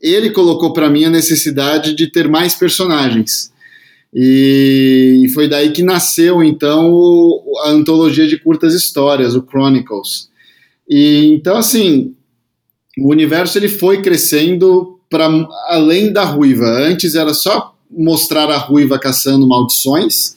ele 0.00 0.30
colocou 0.30 0.72
para 0.72 0.88
mim 0.88 1.04
a 1.04 1.10
necessidade 1.10 1.94
de 1.94 2.06
ter 2.06 2.28
mais 2.28 2.54
personagens. 2.54 3.52
E 4.12 5.30
foi 5.34 5.48
daí 5.48 5.70
que 5.70 5.82
nasceu 5.82 6.42
então 6.42 7.42
a 7.64 7.70
antologia 7.70 8.26
de 8.26 8.38
curtas 8.38 8.74
histórias, 8.74 9.34
o 9.34 9.46
Chronicles. 9.48 10.28
E 10.88 11.26
então 11.34 11.56
assim, 11.56 12.14
o 12.98 13.08
universo 13.08 13.56
ele 13.56 13.68
foi 13.68 14.02
crescendo 14.02 14.98
para 15.08 15.28
além 15.68 16.12
da 16.12 16.24
ruiva. 16.24 16.66
Antes 16.66 17.14
era 17.14 17.32
só 17.32 17.74
mostrar 17.90 18.50
a 18.50 18.56
ruiva 18.56 18.98
caçando 18.98 19.46
maldições. 19.46 20.36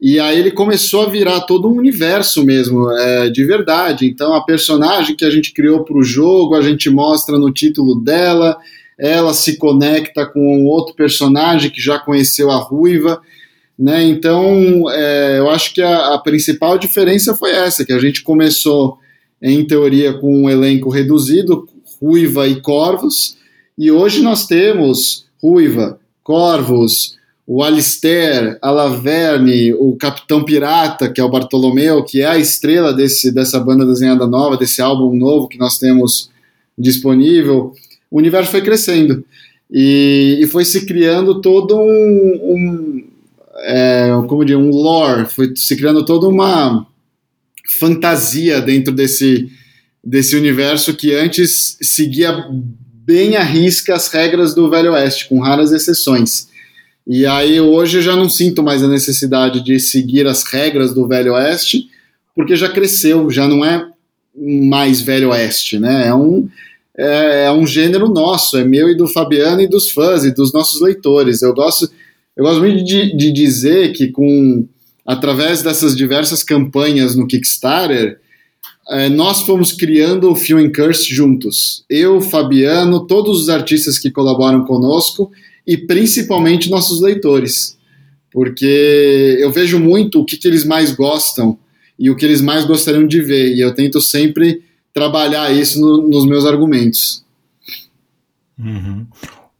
E 0.00 0.18
aí 0.20 0.38
ele 0.38 0.50
começou 0.50 1.02
a 1.02 1.08
virar 1.08 1.40
todo 1.42 1.68
um 1.68 1.76
universo 1.76 2.44
mesmo, 2.44 2.90
é, 2.90 3.30
de 3.30 3.44
verdade. 3.44 4.06
Então 4.06 4.34
a 4.34 4.44
personagem 4.44 5.16
que 5.16 5.24
a 5.24 5.30
gente 5.30 5.52
criou 5.52 5.84
para 5.84 5.96
o 5.96 6.02
jogo, 6.02 6.54
a 6.54 6.62
gente 6.62 6.90
mostra 6.90 7.38
no 7.38 7.52
título 7.52 7.94
dela, 8.00 8.56
ela 8.98 9.32
se 9.32 9.56
conecta 9.56 10.26
com 10.26 10.66
outro 10.66 10.94
personagem 10.94 11.70
que 11.70 11.80
já 11.80 11.98
conheceu 11.98 12.50
a 12.50 12.56
Ruiva, 12.56 13.20
né? 13.78 14.04
Então, 14.04 14.88
é, 14.90 15.38
eu 15.38 15.50
acho 15.50 15.74
que 15.74 15.82
a, 15.82 16.14
a, 16.14 16.18
principal 16.18 16.78
diferença 16.78 17.34
foi 17.34 17.50
essa, 17.50 17.84
que 17.84 17.92
a 17.92 17.98
gente 17.98 18.22
começou, 18.22 18.98
em 19.42 19.66
teoria, 19.66 20.14
com 20.14 20.44
um 20.44 20.48
elenco 20.48 20.88
reduzido, 20.88 21.68
Ruiva 22.00 22.46
e 22.46 22.60
Corvos, 22.60 23.36
E 23.76 23.90
hoje 23.90 24.22
nós 24.22 24.46
temos 24.46 25.26
Ruiva, 25.42 25.98
Corvos, 26.22 27.16
o 27.46 27.62
Alistair, 27.62 28.58
a 28.62 28.70
Laverne, 28.70 29.74
o 29.74 29.96
Capitão 29.96 30.44
Pirata, 30.44 31.10
que 31.10 31.20
é 31.20 31.24
o 31.24 31.28
Bartolomeu, 31.28 32.02
que 32.02 32.22
é 32.22 32.26
a 32.26 32.38
estrela 32.38 32.92
desse, 32.92 33.30
dessa 33.30 33.60
banda 33.60 33.84
desenhada 33.84 34.26
nova, 34.26 34.56
desse 34.56 34.80
álbum 34.80 35.14
novo 35.14 35.48
que 35.48 35.58
nós 35.58 35.78
temos 35.78 36.30
disponível, 36.76 37.74
o 38.10 38.18
universo 38.18 38.50
foi 38.50 38.62
crescendo. 38.62 39.24
E, 39.70 40.38
e 40.40 40.46
foi 40.46 40.64
se 40.64 40.86
criando 40.86 41.40
todo 41.40 41.76
um, 41.76 42.40
um 42.42 43.04
é, 43.58 44.08
como 44.28 44.44
dizer, 44.44 44.56
um 44.56 44.70
lore, 44.70 45.26
foi 45.26 45.54
se 45.56 45.76
criando 45.76 46.04
toda 46.04 46.26
uma 46.26 46.86
fantasia 47.78 48.60
dentro 48.60 48.92
desse, 48.92 49.50
desse 50.02 50.36
universo 50.36 50.94
que 50.94 51.14
antes 51.14 51.76
seguia 51.80 52.46
bem 53.04 53.36
à 53.36 53.42
risca 53.42 53.94
as 53.94 54.08
regras 54.08 54.54
do 54.54 54.68
Velho 54.70 54.92
Oeste, 54.92 55.28
com 55.28 55.40
raras 55.40 55.72
exceções. 55.72 56.48
E 57.06 57.26
aí 57.26 57.60
hoje 57.60 57.98
eu 57.98 58.02
já 58.02 58.16
não 58.16 58.28
sinto 58.28 58.62
mais 58.62 58.82
a 58.82 58.88
necessidade 58.88 59.62
de 59.62 59.78
seguir 59.78 60.26
as 60.26 60.44
regras 60.44 60.94
do 60.94 61.06
Velho 61.06 61.34
Oeste, 61.34 61.88
porque 62.34 62.56
já 62.56 62.68
cresceu, 62.68 63.30
já 63.30 63.46
não 63.46 63.64
é 63.64 63.86
mais 64.36 65.00
Velho 65.00 65.30
Oeste, 65.30 65.78
né? 65.78 66.08
É 66.08 66.14
um, 66.14 66.48
é, 66.96 67.44
é, 67.44 67.52
um 67.52 67.66
gênero 67.66 68.08
nosso, 68.08 68.56
é 68.56 68.64
meu 68.64 68.88
e 68.88 68.96
do 68.96 69.06
Fabiano 69.06 69.60
e 69.60 69.68
dos 69.68 69.90
fãs 69.90 70.24
e 70.24 70.34
dos 70.34 70.52
nossos 70.52 70.80
leitores. 70.80 71.42
Eu 71.42 71.54
gosto, 71.54 71.90
eu 72.36 72.44
gosto 72.44 72.60
muito 72.60 72.82
de, 72.82 73.16
de 73.16 73.32
dizer 73.32 73.92
que 73.92 74.08
com 74.08 74.66
através 75.06 75.62
dessas 75.62 75.94
diversas 75.94 76.42
campanhas 76.42 77.14
no 77.14 77.26
Kickstarter, 77.26 78.18
é, 78.88 79.08
nós 79.08 79.42
fomos 79.42 79.72
criando 79.72 80.30
o 80.30 80.36
Film 80.36 80.70
Curse 80.70 81.14
juntos. 81.14 81.84
Eu, 81.88 82.20
Fabiano, 82.20 83.06
todos 83.06 83.40
os 83.40 83.48
artistas 83.48 83.98
que 83.98 84.10
colaboram 84.10 84.64
conosco 84.64 85.30
e 85.66 85.76
principalmente 85.76 86.70
nossos 86.70 87.00
leitores. 87.00 87.78
Porque 88.30 89.38
eu 89.40 89.50
vejo 89.52 89.78
muito 89.78 90.20
o 90.20 90.24
que, 90.24 90.36
que 90.36 90.48
eles 90.48 90.64
mais 90.64 90.92
gostam 90.92 91.58
e 91.98 92.10
o 92.10 92.16
que 92.16 92.24
eles 92.24 92.40
mais 92.40 92.64
gostariam 92.64 93.06
de 93.06 93.20
ver, 93.20 93.54
e 93.54 93.60
eu 93.60 93.74
tento 93.74 94.00
sempre 94.00 94.62
trabalhar 94.92 95.52
isso 95.52 95.80
no, 95.80 96.08
nos 96.08 96.26
meus 96.26 96.44
argumentos. 96.44 97.24
Uhum. 98.58 99.06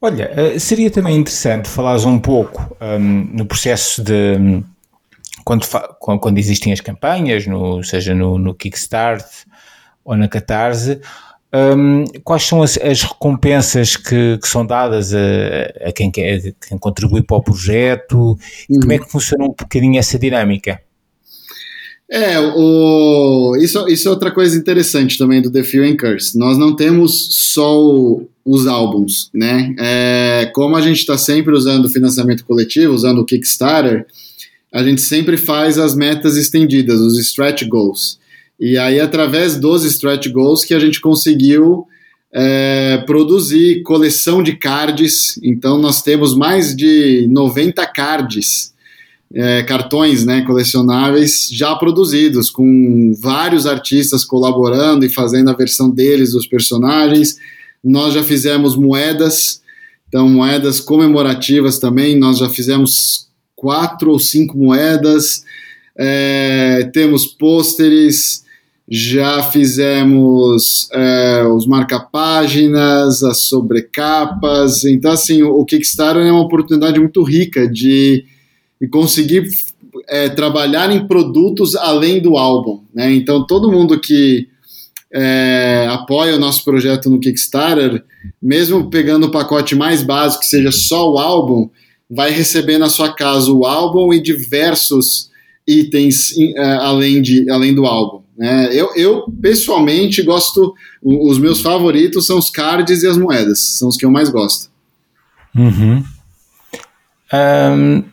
Olha, 0.00 0.30
eh, 0.36 0.58
seria 0.58 0.90
também 0.90 1.16
interessante 1.16 1.68
falares 1.68 2.04
um 2.04 2.18
pouco 2.18 2.76
um, 2.80 3.36
no 3.36 3.46
processo 3.46 4.02
de 4.02 4.62
quando, 5.44 5.66
quando 5.98 6.38
existem 6.38 6.72
as 6.72 6.80
campanhas, 6.80 7.46
no, 7.46 7.82
seja 7.82 8.14
no, 8.14 8.38
no 8.38 8.54
Kickstart 8.54 9.24
ou 10.04 10.16
na 10.16 10.28
Catarse, 10.28 11.00
um, 11.54 12.04
quais 12.24 12.42
são 12.42 12.62
as, 12.62 12.76
as 12.78 13.02
recompensas 13.02 13.96
que, 13.96 14.38
que, 14.38 14.48
são 14.48 14.66
dadas 14.66 15.14
a, 15.14 15.88
a 15.88 15.92
quem, 15.92 16.10
quer, 16.10 16.52
quem 16.68 16.76
contribui 16.76 17.22
para 17.22 17.36
o 17.36 17.42
projeto 17.42 18.36
e 18.68 18.76
como 18.76 18.92
é 18.92 18.98
que 18.98 19.08
funciona 19.08 19.44
um 19.44 19.48
bocadinho 19.48 19.96
essa 19.96 20.18
dinâmica? 20.18 20.80
É, 22.10 22.38
o, 22.38 23.56
isso, 23.60 23.86
isso 23.88 24.08
é 24.08 24.10
outra 24.10 24.30
coisa 24.30 24.56
interessante 24.58 25.16
também 25.16 25.40
do 25.40 25.50
The 25.50 25.62
Few 25.62 25.84
and 25.84 25.96
Curse. 25.96 26.36
Nós 26.36 26.58
não 26.58 26.74
temos 26.74 27.52
só 27.52 27.80
o, 27.80 28.28
os 28.44 28.66
álbuns, 28.66 29.30
né? 29.32 29.74
É, 29.78 30.50
como 30.54 30.76
a 30.76 30.80
gente 30.80 30.98
está 30.98 31.16
sempre 31.16 31.54
usando 31.54 31.88
financiamento 31.88 32.44
coletivo, 32.44 32.92
usando 32.92 33.20
o 33.20 33.24
Kickstarter, 33.24 34.06
a 34.72 34.82
gente 34.82 35.00
sempre 35.00 35.36
faz 35.36 35.78
as 35.78 35.94
metas 35.94 36.36
estendidas, 36.36 37.00
os 37.00 37.18
stretch 37.18 37.62
goals. 37.68 38.18
E 38.58 38.78
aí, 38.78 39.00
através 39.00 39.58
dos 39.58 39.84
stretch 39.84 40.28
goals, 40.28 40.64
que 40.64 40.74
a 40.74 40.78
gente 40.78 41.00
conseguiu 41.00 41.86
é, 42.32 43.02
produzir 43.06 43.82
coleção 43.82 44.42
de 44.42 44.56
cards. 44.56 45.38
Então, 45.42 45.78
nós 45.78 46.02
temos 46.02 46.34
mais 46.34 46.74
de 46.74 47.26
90 47.28 47.86
cards 47.86 48.74
é, 49.34 49.64
cartões 49.64 50.24
né, 50.24 50.42
colecionáveis 50.42 51.48
já 51.50 51.74
produzidos, 51.74 52.50
com 52.50 53.12
vários 53.20 53.66
artistas 53.66 54.24
colaborando 54.24 55.04
e 55.04 55.08
fazendo 55.08 55.50
a 55.50 55.54
versão 55.54 55.90
deles 55.90 56.32
dos 56.32 56.46
personagens. 56.46 57.36
Nós 57.82 58.14
já 58.14 58.22
fizemos 58.22 58.76
moedas, 58.76 59.60
então 60.08 60.28
moedas 60.28 60.80
comemorativas 60.80 61.78
também, 61.78 62.16
nós 62.16 62.38
já 62.38 62.48
fizemos 62.48 63.28
quatro 63.56 64.10
ou 64.10 64.18
cinco 64.18 64.56
moedas, 64.56 65.42
é, 65.96 66.88
temos 66.92 67.26
pôsteres, 67.26 68.43
já 68.88 69.42
fizemos 69.42 70.88
é, 70.92 71.42
os 71.44 71.66
marca-páginas, 71.66 73.24
as 73.24 73.44
sobrecapas. 73.48 74.84
Então, 74.84 75.12
assim, 75.12 75.42
o, 75.42 75.64
Kickstarter 75.64 76.22
é 76.22 76.30
uma 76.30 76.42
oportunidade 76.42 76.98
muito 76.98 77.22
rica 77.22 77.66
de 77.68 78.24
e 78.80 78.86
conseguir 78.86 79.48
é, 80.08 80.28
trabalhar 80.28 80.90
em 80.90 81.06
produtos 81.06 81.74
além 81.74 82.20
do 82.20 82.36
álbum. 82.36 82.82
Né? 82.94 83.14
Então, 83.14 83.46
todo 83.46 83.72
mundo 83.72 83.98
que 83.98 84.48
é, 85.12 85.86
apoia 85.88 86.36
o 86.36 86.40
nosso 86.40 86.62
projeto 86.64 87.08
no 87.08 87.20
Kickstarter, 87.20 88.04
mesmo 88.42 88.90
pegando 88.90 89.28
o 89.28 89.30
pacote 89.30 89.74
mais 89.74 90.02
básico, 90.02 90.42
que 90.42 90.48
seja 90.48 90.72
só 90.72 91.10
o 91.10 91.18
álbum, 91.18 91.70
vai 92.10 92.30
receber 92.30 92.76
na 92.76 92.90
sua 92.90 93.14
casa 93.14 93.50
o 93.50 93.64
álbum 93.64 94.12
e 94.12 94.20
diversos 94.20 95.30
itens 95.66 96.34
além, 96.80 97.22
de, 97.22 97.48
além 97.48 97.74
do 97.74 97.86
álbum. 97.86 98.23
Né? 98.36 98.68
Eu, 98.72 98.94
eu, 98.96 99.24
pessoalmente, 99.40 100.22
gosto. 100.22 100.74
Os 101.02 101.38
meus 101.38 101.60
favoritos 101.60 102.26
são 102.26 102.38
os 102.38 102.50
cards 102.50 103.02
e 103.02 103.06
as 103.06 103.16
moedas, 103.16 103.60
são 103.60 103.88
os 103.88 103.96
que 103.96 104.04
eu 104.04 104.10
mais 104.10 104.28
gosto. 104.28 104.70
Uhum. 105.54 106.02
Um, 107.32 108.04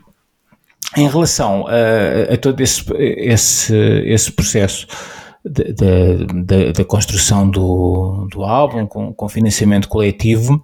em 0.97 1.07
relação 1.07 1.65
a, 1.67 2.33
a 2.33 2.37
todo 2.37 2.61
esse, 2.61 2.83
esse, 2.97 3.75
esse 4.05 4.31
processo 4.31 4.87
da 5.43 6.85
construção 6.85 7.49
do, 7.49 8.27
do 8.31 8.43
álbum 8.43 8.85
com, 8.85 9.13
com 9.13 9.29
financiamento 9.29 9.87
coletivo 9.87 10.63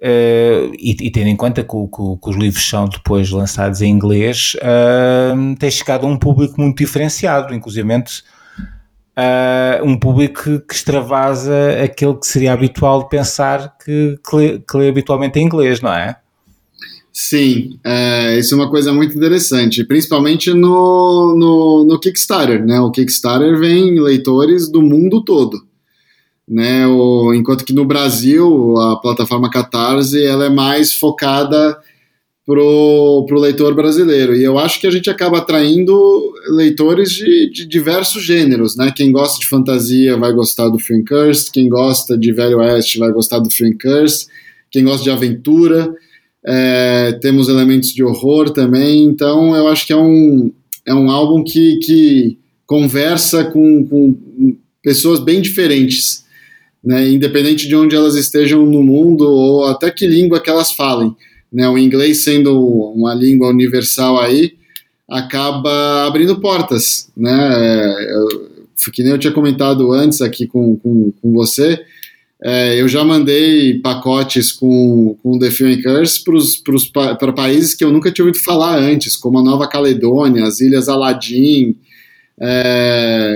uh, 0.00 0.72
e, 0.78 0.96
e, 1.00 1.10
tendo 1.10 1.28
em 1.28 1.36
conta 1.36 1.62
que, 1.62 1.68
que, 1.68 2.16
que, 2.22 2.30
os 2.30 2.36
livros 2.36 2.68
são 2.68 2.88
depois 2.88 3.30
lançados 3.30 3.82
em 3.82 3.90
inglês, 3.90 4.54
uh, 4.56 5.56
tem 5.56 5.70
chegado 5.70 6.06
a 6.06 6.08
um 6.08 6.16
público 6.16 6.60
muito 6.60 6.78
diferenciado, 6.78 7.54
inclusive 7.54 7.86
uh, 7.88 9.84
um 9.84 9.98
público 9.98 10.60
que, 10.60 10.74
extravasa 10.74 11.82
aquele 11.84 12.14
que 12.14 12.26
seria 12.26 12.52
habitual 12.52 13.02
de 13.02 13.08
pensar 13.10 13.76
que, 13.84 14.18
que, 14.28 14.36
lê, 14.36 14.58
que 14.58 14.76
lê 14.76 14.88
habitualmente 14.88 15.38
em 15.38 15.44
inglês, 15.44 15.80
não 15.80 15.92
é? 15.92 16.16
Sim, 17.12 17.78
é, 17.84 18.38
isso 18.38 18.54
é 18.54 18.56
uma 18.56 18.70
coisa 18.70 18.92
muito 18.92 19.16
interessante, 19.16 19.84
principalmente 19.84 20.54
no, 20.54 21.34
no, 21.36 21.84
no, 21.84 21.98
Kickstarter, 21.98 22.64
né? 22.64 22.80
O 22.80 22.92
Kickstarter 22.92 23.58
vem 23.58 24.00
leitores 24.00 24.70
do 24.70 24.80
mundo 24.80 25.22
todo, 25.24 25.60
né? 26.50 26.84
O, 26.88 27.32
enquanto 27.32 27.64
que 27.64 27.72
no 27.72 27.84
Brasil 27.84 28.76
a 28.76 28.96
plataforma 28.96 29.48
Catarse 29.48 30.20
ela 30.24 30.46
é 30.46 30.48
mais 30.50 30.92
focada 30.92 31.78
pro, 32.44 33.24
pro 33.28 33.38
leitor 33.38 33.72
brasileiro 33.72 34.34
e 34.34 34.42
eu 34.42 34.58
acho 34.58 34.80
que 34.80 34.86
a 34.88 34.90
gente 34.90 35.08
acaba 35.08 35.38
atraindo 35.38 36.34
leitores 36.48 37.12
de, 37.12 37.48
de 37.50 37.66
diversos 37.66 38.24
gêneros, 38.24 38.74
né? 38.76 38.92
Quem 38.94 39.12
gosta 39.12 39.38
de 39.38 39.46
fantasia 39.46 40.16
vai 40.16 40.32
gostar 40.32 40.68
do 40.68 40.78
Curse, 41.08 41.52
quem 41.52 41.68
gosta 41.68 42.18
de 42.18 42.32
Velho 42.32 42.58
Oeste 42.58 42.98
vai 42.98 43.12
gostar 43.12 43.38
do 43.38 43.48
Curse, 43.80 44.26
quem 44.72 44.82
gosta 44.82 45.04
de 45.04 45.10
aventura 45.10 45.94
é, 46.44 47.12
temos 47.20 47.48
elementos 47.48 47.90
de 47.90 48.02
horror 48.02 48.50
também, 48.50 49.04
então 49.04 49.54
eu 49.54 49.68
acho 49.68 49.86
que 49.86 49.92
é 49.92 49.96
um, 49.96 50.50
é 50.84 50.94
um 50.94 51.10
álbum 51.10 51.44
que, 51.44 51.76
que 51.76 52.38
conversa 52.66 53.44
com, 53.44 53.86
com 53.86 54.56
pessoas 54.82 55.20
bem 55.20 55.40
diferentes, 55.40 56.24
né, 56.82 57.08
independente 57.08 57.68
de 57.68 57.76
onde 57.76 57.94
elas 57.94 58.14
estejam 58.16 58.64
no 58.64 58.82
mundo 58.82 59.22
ou 59.22 59.66
até 59.66 59.90
que 59.90 60.06
língua 60.06 60.40
que 60.40 60.50
elas 60.50 60.72
falem. 60.72 61.14
Né, 61.52 61.68
o 61.68 61.76
inglês 61.76 62.24
sendo 62.24 62.58
uma 62.94 63.14
língua 63.14 63.48
universal 63.48 64.18
aí, 64.18 64.54
acaba 65.08 66.06
abrindo 66.06 66.40
portas. 66.40 67.10
Né, 67.16 67.94
eu, 68.10 68.50
que 68.92 69.02
nem 69.02 69.12
eu 69.12 69.18
tinha 69.18 69.32
comentado 69.32 69.92
antes 69.92 70.20
aqui 70.20 70.46
com, 70.46 70.76
com, 70.76 71.12
com 71.20 71.32
você, 71.32 71.78
é, 72.42 72.80
eu 72.80 72.88
já 72.88 73.04
mandei 73.04 73.78
pacotes 73.80 74.50
com, 74.50 75.14
com 75.22 75.38
The 75.38 75.50
Film 75.50 75.82
Curse 75.82 76.24
para 76.94 77.32
países 77.34 77.74
que 77.74 77.84
eu 77.84 77.92
nunca 77.92 78.10
tinha 78.10 78.24
ouvido 78.24 78.42
falar 78.42 78.78
antes, 78.78 79.14
como 79.14 79.38
a 79.38 79.42
Nova 79.42 79.68
Caledônia, 79.68 80.44
as 80.44 80.60
Ilhas 80.60 80.88
Aladim, 80.88 81.76
é, 82.40 83.29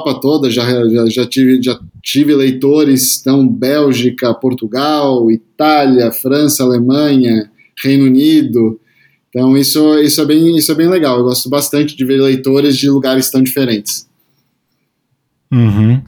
Europa 0.00 0.20
toda, 0.20 0.50
já, 0.50 0.64
já, 0.88 1.06
já, 1.06 1.26
tive, 1.26 1.62
já 1.62 1.78
tive 2.02 2.34
leitores, 2.34 3.20
então 3.20 3.46
Bélgica, 3.46 4.34
Portugal, 4.34 5.30
Itália, 5.30 6.10
França, 6.10 6.62
Alemanha, 6.62 7.50
Reino 7.82 8.06
Unido. 8.06 8.80
Então 9.28 9.56
isso, 9.56 9.98
isso, 9.98 10.20
é 10.20 10.24
bem, 10.24 10.56
isso 10.56 10.72
é 10.72 10.74
bem 10.74 10.88
legal. 10.88 11.18
Eu 11.18 11.24
gosto 11.24 11.48
bastante 11.48 11.96
de 11.96 12.04
ver 12.04 12.20
leitores 12.20 12.76
de 12.76 12.88
lugares 12.88 13.30
tão 13.30 13.42
diferentes. 13.42 14.08
Uhum. 15.52 16.02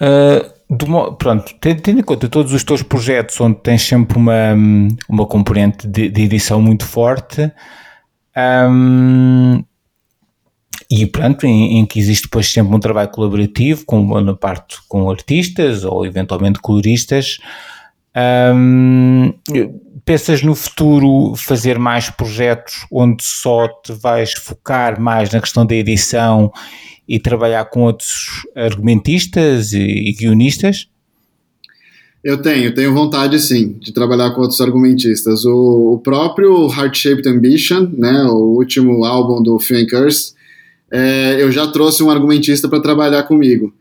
Uh 0.00 0.60
pronto, 1.18 1.52
tendo 1.60 1.98
em 1.98 2.02
conta 2.02 2.28
todos 2.28 2.52
os 2.52 2.62
teus 2.62 2.82
projetos 2.82 3.40
onde 3.40 3.56
tens 3.56 3.82
sempre 3.82 4.16
uma, 4.16 4.54
uma 5.08 5.26
componente 5.26 5.86
de, 5.86 6.08
de 6.08 6.22
edição 6.22 6.62
muito 6.62 6.86
forte 6.86 7.50
e 10.90 11.06
pronto, 11.06 11.46
em, 11.46 11.78
em, 11.78 11.86
que 11.86 12.00
existe 12.00 12.24
depois 12.24 12.50
sempre 12.50 12.74
um 12.74 12.80
trabalho 12.80 13.10
colaborativo 13.10 13.84
com, 13.84 14.20
na 14.20 14.34
parte 14.34 14.76
com 14.88 15.08
artistas 15.08 15.84
ou 15.84 16.04
eventualmente 16.04 16.58
coloristas 16.58 17.38
um, 18.54 19.32
pensas 20.04 20.42
no 20.42 20.54
futuro 20.54 21.34
fazer 21.36 21.78
mais 21.78 22.10
projetos 22.10 22.86
onde 22.90 23.22
só 23.22 23.68
te 23.68 23.92
vais 23.92 24.32
focar 24.32 25.00
mais 25.00 25.30
na 25.30 25.40
questão 25.40 25.64
da 25.64 25.74
edição 25.74 26.52
e 27.08 27.20
trabalhar 27.20 27.64
com 27.66 27.82
outros 27.82 28.46
argumentistas 28.56 29.72
e, 29.72 30.12
guionistas? 30.18 30.88
Eu 32.22 32.42
tenho, 32.42 32.74
tenho 32.74 32.92
vontade 32.92 33.38
sim 33.38 33.78
de 33.80 33.92
trabalhar 33.92 34.32
com 34.32 34.42
outros 34.42 34.60
argumentistas. 34.60 35.44
O, 35.44 35.94
o 35.94 35.98
próprio 35.98 36.68
Heart 36.68 36.96
Shaped 36.96 37.28
Ambition, 37.28 37.88
né, 37.96 38.24
o 38.24 38.56
último 38.56 39.04
álbum 39.04 39.42
do 39.42 39.58
Curse, 39.88 40.34
é, 40.90 41.36
eu 41.40 41.52
já 41.52 41.66
trouxe 41.66 42.02
um 42.02 42.10
argumentista 42.10 42.68
para 42.68 42.80
trabalhar 42.80 43.22
comigo. 43.24 43.72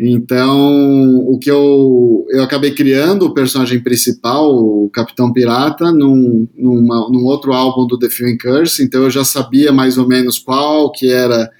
Então, 0.00 1.24
o 1.26 1.38
que 1.40 1.50
eu, 1.50 2.24
eu 2.30 2.42
acabei 2.44 2.70
criando, 2.70 3.26
o 3.26 3.34
personagem 3.34 3.80
principal, 3.80 4.54
o 4.54 4.88
Capitão 4.90 5.32
Pirata, 5.32 5.90
num, 5.90 6.46
numa, 6.56 7.08
num 7.10 7.24
outro 7.24 7.52
álbum 7.52 7.84
do 7.84 7.98
The 7.98 8.08
Film 8.08 8.36
Curse, 8.40 8.82
então 8.84 9.02
eu 9.02 9.10
já 9.10 9.24
sabia 9.24 9.72
mais 9.72 9.98
ou 9.98 10.06
menos 10.06 10.38
qual 10.38 10.92
que 10.92 11.10
era 11.10 11.50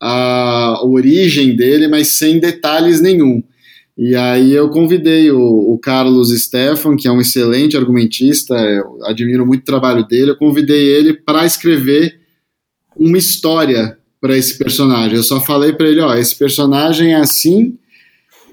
a 0.00 0.80
origem 0.82 1.54
dele, 1.54 1.88
mas 1.88 2.16
sem 2.16 2.38
detalhes 2.40 3.02
nenhum. 3.02 3.42
E 3.98 4.16
aí 4.16 4.52
eu 4.52 4.70
convidei 4.70 5.30
o, 5.30 5.72
o 5.72 5.78
Carlos 5.78 6.30
Stefan, 6.40 6.96
que 6.96 7.06
é 7.06 7.12
um 7.12 7.20
excelente 7.20 7.76
argumentista, 7.76 8.54
admiro 9.02 9.44
muito 9.44 9.62
o 9.62 9.66
trabalho 9.66 10.06
dele, 10.06 10.30
eu 10.30 10.36
convidei 10.36 10.86
ele 10.86 11.12
para 11.12 11.44
escrever 11.44 12.18
uma 12.96 13.18
história 13.18 13.98
para 14.20 14.36
esse 14.36 14.58
personagem. 14.58 15.16
Eu 15.16 15.22
só 15.22 15.40
falei 15.40 15.72
para 15.72 15.88
ele, 15.88 16.00
ó, 16.00 16.14
esse 16.14 16.36
personagem 16.36 17.12
é 17.12 17.16
assim 17.16 17.76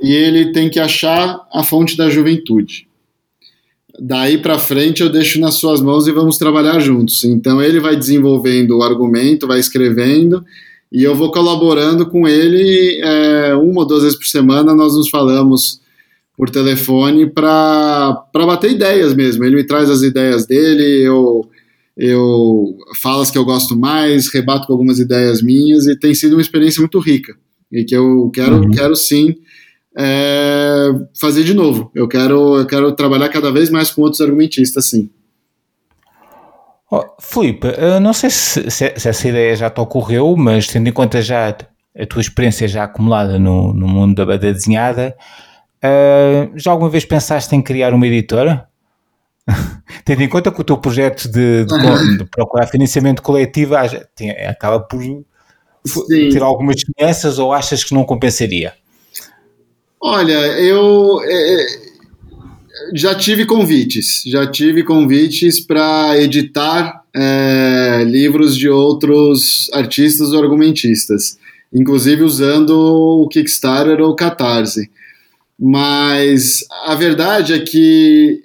e 0.01 0.13
ele 0.13 0.51
tem 0.51 0.69
que 0.69 0.79
achar 0.79 1.39
a 1.53 1.63
fonte 1.63 1.97
da 1.97 2.09
juventude. 2.09 2.87
Daí 3.99 4.37
para 4.37 4.59
frente 4.59 5.01
eu 5.01 5.09
deixo 5.09 5.39
nas 5.39 5.55
suas 5.55 5.81
mãos 5.81 6.07
e 6.07 6.11
vamos 6.11 6.37
trabalhar 6.37 6.79
juntos. 6.79 7.23
Então 7.23 7.61
ele 7.61 7.79
vai 7.79 7.95
desenvolvendo 7.95 8.77
o 8.77 8.83
argumento, 8.83 9.47
vai 9.47 9.59
escrevendo 9.59 10.43
e 10.91 11.03
eu 11.03 11.15
vou 11.15 11.31
colaborando 11.31 12.05
com 12.05 12.27
ele 12.27 12.99
é, 13.01 13.55
uma 13.55 13.81
ou 13.81 13.87
duas 13.87 14.03
vezes 14.03 14.17
por 14.17 14.27
semana. 14.27 14.75
Nós 14.75 14.95
nos 14.95 15.09
falamos 15.09 15.79
por 16.37 16.49
telefone 16.49 17.29
para 17.29 18.27
bater 18.33 18.71
ideias 18.71 19.13
mesmo. 19.13 19.43
Ele 19.45 19.55
me 19.55 19.63
traz 19.63 19.89
as 19.89 20.01
ideias 20.01 20.45
dele, 20.45 21.01
eu 21.01 21.49
eu 21.97 22.77
falo 23.01 23.21
as 23.21 23.31
que 23.31 23.37
eu 23.37 23.45
gosto 23.45 23.77
mais, 23.77 24.31
rebato 24.33 24.67
com 24.67 24.73
algumas 24.73 24.99
ideias 24.99 25.41
minhas 25.41 25.87
e 25.87 25.97
tem 25.97 26.13
sido 26.13 26.33
uma 26.33 26.41
experiência 26.41 26.81
muito 26.81 26.99
rica 26.99 27.35
e 27.71 27.83
que 27.83 27.95
eu 27.95 28.29
quero, 28.33 28.61
uhum. 28.61 28.71
quero 28.71 28.95
sim 28.95 29.35
é, 29.97 30.89
fazer 31.19 31.43
de 31.43 31.53
novo. 31.53 31.91
Eu 31.95 32.07
quero, 32.07 32.57
eu 32.57 32.65
quero 32.65 32.91
trabalhar 32.93 33.29
cada 33.29 33.51
vez 33.51 33.69
mais 33.69 33.91
com 33.91 34.01
outros 34.01 34.21
argumentistas, 34.21 34.89
sim. 34.89 35.09
Oh, 36.91 37.03
Filipe, 37.19 37.67
não 38.01 38.13
sei 38.13 38.29
se, 38.29 38.69
se, 38.69 38.93
se, 38.95 39.09
essa 39.09 39.27
ideia 39.27 39.55
já 39.55 39.69
te 39.69 39.81
ocorreu, 39.81 40.35
mas 40.37 40.67
tendo 40.67 40.87
em 40.87 40.91
conta 40.91 41.21
já 41.21 41.49
a 41.49 42.05
tua 42.05 42.21
experiência 42.21 42.67
já 42.67 42.83
acumulada 42.83 43.39
no, 43.39 43.73
no 43.73 43.87
mundo 43.87 44.15
da 44.15 44.25
banda 44.25 44.53
desenhada, 44.53 45.15
uh, 45.83 46.51
já 46.55 46.71
alguma 46.71 46.89
vez 46.89 47.03
pensaste 47.03 47.55
em 47.55 47.61
criar 47.61 47.93
uma 47.93 48.05
editora? 48.05 48.67
Tendo 50.03 50.23
em 50.23 50.29
conta 50.29 50.51
que 50.51 50.61
o 50.61 50.63
teu 50.63 50.77
projeto 50.77 51.29
de, 51.29 51.65
de, 51.65 52.17
de 52.17 52.25
procurar 52.25 52.67
financiamento 52.67 53.21
coletivo 53.21 53.75
tem, 54.15 54.31
acaba 54.31 54.79
por 54.79 55.01
Sim. 55.01 56.29
ter 56.29 56.41
algumas 56.41 56.75
diferenças 56.75 57.37
ou 57.39 57.53
achas 57.53 57.83
que 57.83 57.93
não 57.93 58.03
compensaria? 58.03 58.73
Olha, 60.01 60.33
eu 60.59 61.21
é, 61.23 61.61
é 61.61 61.85
já 62.93 63.15
tive 63.15 63.45
convites, 63.45 64.23
já 64.25 64.45
tive 64.45 64.83
convites 64.83 65.59
para 65.59 66.19
editar 66.19 67.03
é, 67.15 68.03
livros 68.05 68.57
de 68.57 68.69
outros 68.69 69.69
artistas 69.73 70.33
ou 70.33 70.41
argumentistas, 70.41 71.37
inclusive 71.73 72.23
usando 72.23 72.71
o 72.71 73.27
Kickstarter 73.27 74.01
ou 74.01 74.11
o 74.11 74.15
Catarse. 74.15 74.89
Mas 75.57 76.65
a 76.85 76.95
verdade 76.95 77.53
é 77.53 77.59
que 77.59 78.43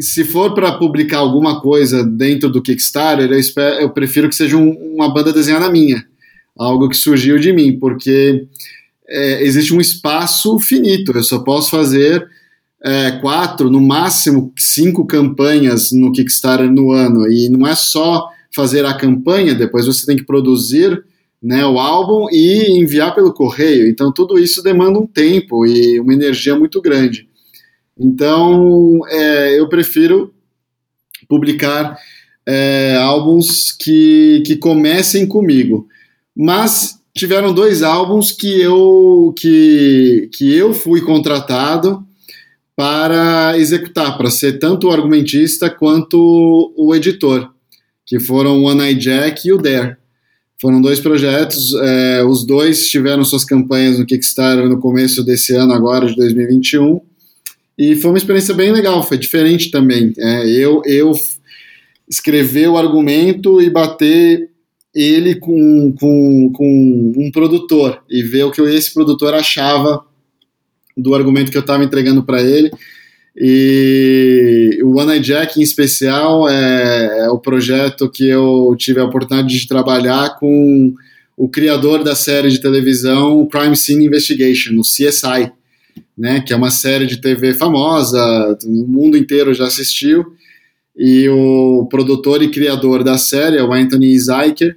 se 0.00 0.24
for 0.24 0.54
para 0.54 0.72
publicar 0.72 1.18
alguma 1.18 1.60
coisa 1.60 2.04
dentro 2.04 2.48
do 2.48 2.62
Kickstarter, 2.62 3.30
eu, 3.30 3.38
espero, 3.38 3.80
eu 3.80 3.90
prefiro 3.90 4.28
que 4.28 4.34
seja 4.34 4.56
um, 4.56 4.70
uma 4.94 5.12
banda 5.12 5.32
desenhada 5.32 5.70
minha, 5.70 6.06
algo 6.56 6.88
que 6.88 6.96
surgiu 6.96 7.38
de 7.38 7.52
mim, 7.52 7.78
porque 7.78 8.46
é, 9.08 9.42
existe 9.42 9.74
um 9.74 9.80
espaço 9.80 10.58
finito. 10.58 11.12
Eu 11.12 11.22
só 11.22 11.40
posso 11.40 11.70
fazer 11.70 12.26
é, 12.82 13.12
quatro, 13.20 13.70
no 13.70 13.80
máximo 13.80 14.52
cinco 14.58 15.06
campanhas 15.06 15.90
no 15.92 16.12
Kickstarter 16.12 16.70
no 16.70 16.92
ano, 16.92 17.30
e 17.30 17.48
não 17.48 17.66
é 17.66 17.74
só 17.74 18.28
fazer 18.54 18.84
a 18.84 18.94
campanha, 18.94 19.54
depois 19.54 19.86
você 19.86 20.04
tem 20.04 20.16
que 20.16 20.24
produzir 20.24 21.02
né, 21.42 21.66
o 21.66 21.78
álbum 21.78 22.28
e 22.30 22.78
enviar 22.78 23.14
pelo 23.14 23.32
correio. 23.32 23.88
Então 23.88 24.12
tudo 24.12 24.38
isso 24.38 24.62
demanda 24.62 24.98
um 24.98 25.06
tempo 25.06 25.66
e 25.66 25.98
uma 25.98 26.14
energia 26.14 26.54
muito 26.54 26.80
grande. 26.80 27.28
Então, 28.02 29.00
é, 29.08 29.58
eu 29.58 29.68
prefiro 29.68 30.34
publicar 31.28 31.96
é, 32.46 32.96
álbuns 33.00 33.70
que, 33.72 34.42
que 34.44 34.56
comecem 34.56 35.26
comigo. 35.26 35.86
Mas 36.36 36.98
tiveram 37.14 37.52
dois 37.54 37.82
álbuns 37.82 38.32
que 38.32 38.60
eu, 38.60 39.32
que, 39.38 40.28
que 40.34 40.52
eu 40.52 40.74
fui 40.74 41.00
contratado 41.02 42.04
para 42.74 43.56
executar, 43.58 44.16
para 44.16 44.30
ser 44.30 44.58
tanto 44.58 44.88
o 44.88 44.90
argumentista 44.90 45.70
quanto 45.70 46.72
o 46.76 46.94
editor, 46.94 47.50
que 48.04 48.18
foram 48.18 48.58
o 48.58 48.64
One 48.64 48.82
Eye 48.82 48.94
Jack 48.94 49.46
e 49.46 49.52
o 49.52 49.58
Dare. 49.58 49.96
Foram 50.60 50.80
dois 50.80 51.00
projetos, 51.00 51.74
é, 51.74 52.24
os 52.24 52.46
dois 52.46 52.88
tiveram 52.88 53.24
suas 53.24 53.44
campanhas 53.44 53.98
no 53.98 54.06
Kickstarter 54.06 54.68
no 54.68 54.78
começo 54.78 55.24
desse 55.24 55.54
ano, 55.54 55.72
agora 55.72 56.06
de 56.06 56.16
2021, 56.16 57.00
e 57.82 57.96
foi 57.96 58.12
uma 58.12 58.18
experiência 58.18 58.54
bem 58.54 58.70
legal, 58.70 59.02
foi 59.02 59.18
diferente 59.18 59.68
também. 59.68 60.12
É, 60.16 60.48
eu, 60.48 60.82
eu 60.86 61.10
escrever 62.08 62.68
o 62.68 62.76
argumento 62.76 63.60
e 63.60 63.68
bater 63.68 64.50
ele 64.94 65.34
com, 65.34 65.92
com, 65.98 66.52
com 66.54 67.12
um 67.16 67.28
produtor 67.32 68.00
e 68.08 68.22
ver 68.22 68.44
o 68.44 68.52
que 68.52 68.60
esse 68.62 68.94
produtor 68.94 69.34
achava 69.34 70.04
do 70.96 71.12
argumento 71.12 71.50
que 71.50 71.56
eu 71.56 71.62
estava 71.62 71.82
entregando 71.82 72.22
para 72.22 72.40
ele. 72.40 72.70
E 73.36 74.78
o 74.84 75.00
One 75.00 75.14
Eye 75.14 75.20
Jack, 75.20 75.58
em 75.58 75.64
especial, 75.64 76.48
é, 76.48 77.24
é, 77.24 77.30
o 77.30 77.38
projeto 77.40 78.08
que 78.08 78.28
eu 78.28 78.76
tive 78.78 79.00
a 79.00 79.04
oportunidade 79.06 79.58
de 79.58 79.66
trabalhar 79.66 80.36
com 80.38 80.94
o 81.36 81.48
criador 81.48 82.04
da 82.04 82.14
série 82.14 82.48
de 82.48 82.60
televisão 82.60 83.44
Crime 83.48 83.76
Scene 83.76 84.06
Investigation, 84.06 84.78
o 84.78 84.82
CSI 84.82 85.50
né, 86.16 86.40
que 86.40 86.52
é 86.52 86.56
uma 86.56 86.70
série 86.70 87.06
de 87.06 87.20
TV 87.20 87.54
famosa, 87.54 88.56
o 88.64 88.86
mundo 88.86 89.16
inteiro 89.16 89.54
já 89.54 89.66
assistiu, 89.66 90.24
e 90.96 91.28
o 91.28 91.86
produtor 91.90 92.42
e 92.42 92.50
criador 92.50 93.02
da 93.02 93.16
série 93.16 93.56
é 93.56 93.62
o 93.62 93.72
Anthony 93.72 94.18
Zeiker, 94.18 94.76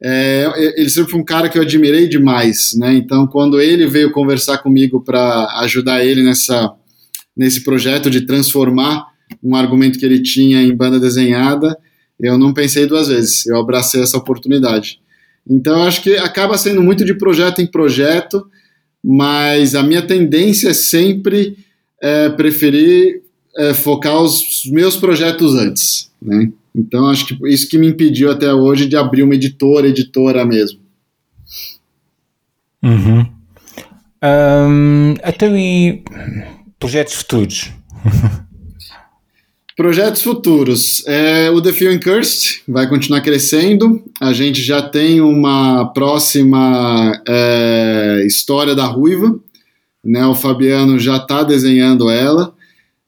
é, 0.00 0.46
ele 0.76 0.88
sempre 0.88 1.10
foi 1.10 1.20
um 1.20 1.24
cara 1.24 1.48
que 1.48 1.58
eu 1.58 1.62
admirei 1.62 2.06
demais, 2.06 2.72
né, 2.76 2.94
então 2.94 3.26
quando 3.26 3.60
ele 3.60 3.86
veio 3.86 4.12
conversar 4.12 4.58
comigo 4.58 5.02
para 5.02 5.46
ajudar 5.62 6.04
ele 6.04 6.22
nessa, 6.22 6.72
nesse 7.36 7.64
projeto 7.64 8.08
de 8.10 8.22
transformar 8.22 9.06
um 9.42 9.56
argumento 9.56 9.98
que 9.98 10.06
ele 10.06 10.22
tinha 10.22 10.62
em 10.62 10.74
banda 10.74 11.00
desenhada, 11.00 11.76
eu 12.20 12.36
não 12.36 12.52
pensei 12.52 12.86
duas 12.86 13.08
vezes, 13.08 13.46
eu 13.46 13.56
abracei 13.56 14.02
essa 14.02 14.16
oportunidade. 14.16 15.00
Então, 15.48 15.82
acho 15.84 16.02
que 16.02 16.16
acaba 16.16 16.58
sendo 16.58 16.82
muito 16.82 17.04
de 17.04 17.14
projeto 17.14 17.62
em 17.62 17.66
projeto, 17.66 18.46
mas 19.04 19.74
a 19.74 19.82
minha 19.82 20.02
tendência 20.02 20.70
é 20.70 20.74
sempre 20.74 21.56
é, 22.00 22.28
preferir 22.30 23.22
é, 23.56 23.74
focar 23.74 24.20
os 24.22 24.62
meus 24.66 24.96
projetos 24.96 25.54
antes, 25.54 26.10
né? 26.20 26.50
Então 26.74 27.08
acho 27.08 27.26
que 27.26 27.48
isso 27.48 27.68
que 27.68 27.78
me 27.78 27.88
impediu 27.88 28.30
até 28.30 28.52
hoje 28.52 28.86
de 28.86 28.96
abrir 28.96 29.22
uma 29.22 29.34
editora, 29.34 29.88
editora 29.88 30.44
mesmo. 30.44 30.78
Uhum. 32.82 33.26
Um, 34.22 35.14
até 35.22 35.48
projetos 36.78 37.14
futuros. 37.14 37.72
Projetos 39.78 40.22
futuros. 40.22 41.06
É, 41.06 41.48
o 41.52 41.62
The 41.62 41.72
Film 41.72 42.00
Cursed 42.00 42.62
vai 42.66 42.88
continuar 42.88 43.20
crescendo. 43.20 44.02
A 44.20 44.32
gente 44.32 44.60
já 44.60 44.82
tem 44.82 45.20
uma 45.20 45.84
próxima 45.92 47.12
é, 47.24 48.24
história 48.26 48.74
da 48.74 48.86
Ruiva. 48.86 49.38
né? 50.04 50.26
O 50.26 50.34
Fabiano 50.34 50.98
já 50.98 51.18
está 51.18 51.44
desenhando 51.44 52.10
ela. 52.10 52.52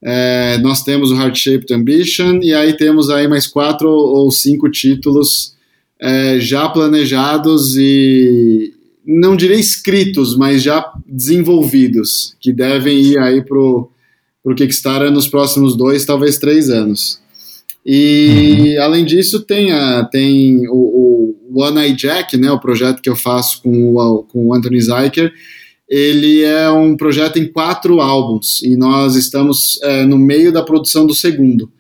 É, 0.01 0.59
nós 0.59 0.85
temos 0.85 1.11
o 1.11 1.17
Heart 1.17 1.37
Shaped 1.37 1.75
Ambition 1.75 2.39
e 2.41 2.55
aí 2.55 2.77
temos 2.77 3.11
aí 3.11 3.27
mais 3.27 3.49
quatro 3.49 3.91
ou 3.91 4.31
cinco 4.31 4.71
títulos 4.71 5.57
é, 6.01 6.39
já 6.39 6.69
planejados 6.69 7.77
e 7.77 8.73
não 9.05 9.35
direi 9.35 9.59
escritos, 9.59 10.37
mas 10.37 10.63
já 10.63 10.89
desenvolvidos, 11.05 12.37
que 12.39 12.53
devem 12.53 12.97
ir 13.03 13.19
aí 13.19 13.43
pro, 14.43 14.55
pro 14.55 14.55
Kickstarter 14.55 15.11
nos 15.11 15.29
próximos 15.29 15.77
dois, 15.77 16.05
talvez 16.05 16.39
três 16.39 16.71
anos. 16.71 17.21
E 17.85 18.75
uhum. 18.77 18.83
além 18.83 19.05
disso 19.05 19.41
tem, 19.41 19.73
a, 19.73 20.05
tem 20.05 20.69
o, 20.69 21.37
o 21.53 21.63
One 21.63 21.81
Eye 21.81 21.95
Jack, 21.95 22.37
né, 22.37 22.51
o 22.51 22.61
projeto 22.61 23.01
que 23.01 23.09
eu 23.09 23.17
faço 23.17 23.63
com 23.63 23.95
o, 23.95 24.23
com 24.25 24.49
o 24.49 24.55
Anthony 24.55 24.81
Zeiker, 24.81 25.33
ele 25.89 26.45
é 26.45 26.71
um 26.71 26.97
projeto 26.97 27.39
em 27.39 27.51
quatro 27.51 28.01
álbuns 28.01 28.63
e 28.63 28.77
nós 28.77 29.17
estamos 29.17 29.81
é, 29.83 30.05
no 30.05 30.17
meio 30.17 30.53
da 30.53 30.63
produção 30.63 31.07
do 31.07 31.15
segundo. 31.15 31.71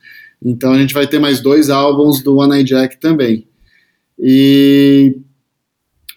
Então 0.42 0.72
a 0.72 0.78
gente 0.78 0.94
vai 0.94 1.06
ter 1.06 1.20
mais 1.20 1.40
dois 1.40 1.70
álbuns 1.70 2.22
do 2.22 2.38
One 2.38 2.56
Eye 2.56 2.64
Jack 2.64 2.98
também. 2.98 3.46
E 4.18 5.16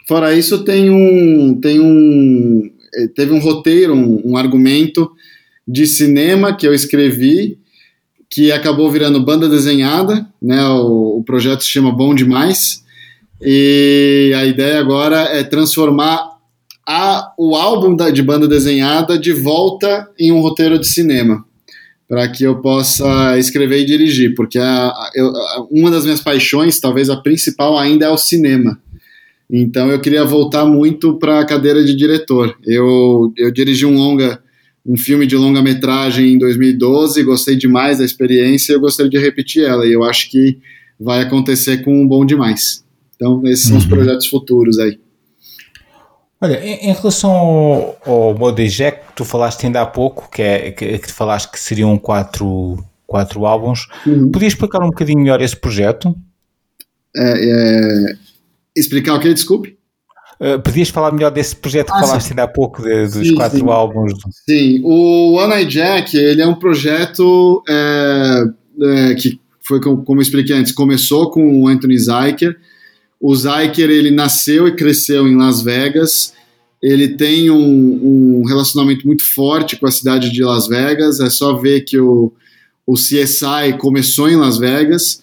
fora 0.07 0.33
isso 0.33 0.63
tem 0.63 0.89
um 0.89 1.59
tem 1.61 1.79
um 1.79 2.71
é, 2.95 3.07
teve 3.07 3.31
um 3.31 3.39
roteiro, 3.39 3.93
um, 3.93 4.31
um 4.31 4.37
argumento 4.37 5.11
de 5.67 5.87
cinema 5.87 6.55
que 6.55 6.67
eu 6.67 6.73
escrevi 6.73 7.57
que 8.29 8.51
acabou 8.51 8.89
virando 8.89 9.23
banda 9.23 9.47
desenhada, 9.47 10.27
né? 10.41 10.65
O, 10.67 11.19
o 11.19 11.23
projeto 11.23 11.63
se 11.63 11.69
chama 11.69 11.91
Bom 11.91 12.15
Demais. 12.15 12.83
E 13.39 14.33
a 14.35 14.45
ideia 14.45 14.79
agora 14.79 15.17
é 15.21 15.43
transformar 15.43 16.33
a, 16.87 17.31
o 17.37 17.55
álbum 17.55 17.95
da, 17.95 18.09
de 18.09 18.23
banda 18.23 18.47
desenhada 18.47 19.17
de 19.17 19.31
volta 19.33 20.09
em 20.19 20.31
um 20.31 20.41
roteiro 20.41 20.79
de 20.79 20.87
cinema, 20.87 21.45
para 22.07 22.27
que 22.27 22.43
eu 22.43 22.61
possa 22.61 23.37
escrever 23.37 23.81
e 23.81 23.85
dirigir, 23.85 24.33
porque 24.35 24.57
a, 24.57 24.87
a, 24.87 25.11
eu, 25.13 25.31
uma 25.71 25.91
das 25.91 26.03
minhas 26.03 26.21
paixões, 26.21 26.79
talvez 26.79 27.09
a 27.09 27.17
principal, 27.17 27.77
ainda 27.77 28.05
é 28.05 28.09
o 28.09 28.17
cinema. 28.17 28.79
Então 29.49 29.91
eu 29.91 29.99
queria 29.99 30.25
voltar 30.25 30.65
muito 30.65 31.19
para 31.19 31.39
a 31.39 31.45
cadeira 31.45 31.83
de 31.83 31.95
diretor. 31.95 32.57
Eu, 32.65 33.31
eu 33.37 33.51
dirigi 33.51 33.85
um 33.85 33.95
longa, 33.95 34.41
um 34.85 34.97
filme 34.97 35.25
de 35.25 35.35
longa-metragem 35.35 36.33
em 36.33 36.37
2012, 36.37 37.23
gostei 37.23 37.55
demais 37.55 37.99
da 37.99 38.05
experiência, 38.05 38.73
eu 38.73 38.79
gostaria 38.79 39.09
de 39.09 39.17
repetir 39.17 39.63
ela, 39.63 39.85
e 39.85 39.93
eu 39.93 40.03
acho 40.03 40.29
que 40.29 40.59
vai 40.99 41.21
acontecer 41.21 41.83
com 41.83 42.01
um 42.01 42.07
bom 42.07 42.25
demais. 42.25 42.83
Então, 43.15 43.41
esses 43.45 43.67
são 43.67 43.77
os 43.77 43.83
uhum. 43.83 43.89
projetos 43.89 44.27
futuros 44.27 44.79
aí. 44.79 44.99
Olha, 46.41 46.59
em, 46.61 46.89
em 46.89 46.93
relação 46.93 47.31
ao, 47.31 47.97
ao 48.05 48.37
Mode 48.37 48.67
Jack, 48.67 49.07
que 49.07 49.15
tu 49.15 49.23
falaste 49.23 49.65
ainda 49.65 49.81
há 49.81 49.85
pouco, 49.85 50.29
que, 50.29 50.41
é, 50.41 50.71
que, 50.71 50.99
que 50.99 51.11
falaste 51.11 51.49
que 51.49 51.57
seriam 51.57 51.97
quatro, 51.97 52.83
quatro 53.07 53.45
álbuns, 53.45 53.87
uhum. 54.05 54.29
podias 54.29 54.51
explicar 54.51 54.83
um 54.83 54.89
bocadinho 54.89 55.19
melhor 55.19 55.41
esse 55.41 55.55
projeto? 55.55 56.13
É, 57.15 58.09
é, 58.11 58.15
explicar 58.75 59.13
o 59.15 59.21
que? 59.21 59.33
Desculpe. 59.33 59.77
Uh, 60.39 60.59
podias 60.61 60.89
falar 60.89 61.11
melhor 61.11 61.31
desse 61.31 61.55
projeto 61.55 61.87
que 61.87 61.97
ah, 61.97 62.01
falaste 62.01 62.27
sim. 62.27 62.31
ainda 62.31 62.43
há 62.43 62.47
pouco, 62.47 62.81
de, 62.81 63.07
dos 63.07 63.27
sim, 63.27 63.35
quatro 63.35 63.59
sim. 63.59 63.69
álbuns? 63.69 64.13
Sim, 64.47 64.81
o 64.83 65.33
One 65.33 65.53
Eye 65.53 65.65
Jack, 65.65 66.17
ele 66.17 66.41
é 66.41 66.47
um 66.47 66.55
projeto 66.55 67.63
é, 67.69 68.43
é, 68.81 69.15
que 69.15 69.39
foi, 69.61 69.79
como 69.79 70.03
eu 70.15 70.21
expliquei 70.21 70.55
antes, 70.55 70.71
começou 70.71 71.31
com 71.31 71.61
o 71.61 71.67
Anthony 71.67 71.97
Zeiker, 71.97 72.57
o 73.25 73.33
Zeiker 73.33 73.89
ele 73.89 74.11
nasceu 74.11 74.67
e 74.67 74.75
cresceu 74.75 75.25
em 75.29 75.37
Las 75.37 75.61
Vegas. 75.61 76.33
Ele 76.81 77.07
tem 77.07 77.49
um, 77.49 78.41
um, 78.41 78.43
relacionamento 78.45 79.07
muito 79.07 79.23
forte 79.23 79.77
com 79.77 79.87
a 79.87 79.91
cidade 79.91 80.29
de 80.29 80.43
Las 80.43 80.67
Vegas. 80.67 81.21
É 81.21 81.29
só 81.29 81.53
ver 81.53 81.85
que 81.85 81.97
o, 81.97 82.33
o 82.85 82.95
CSI 82.95 83.77
começou 83.79 84.29
em 84.29 84.35
Las 84.35 84.57
Vegas. 84.57 85.21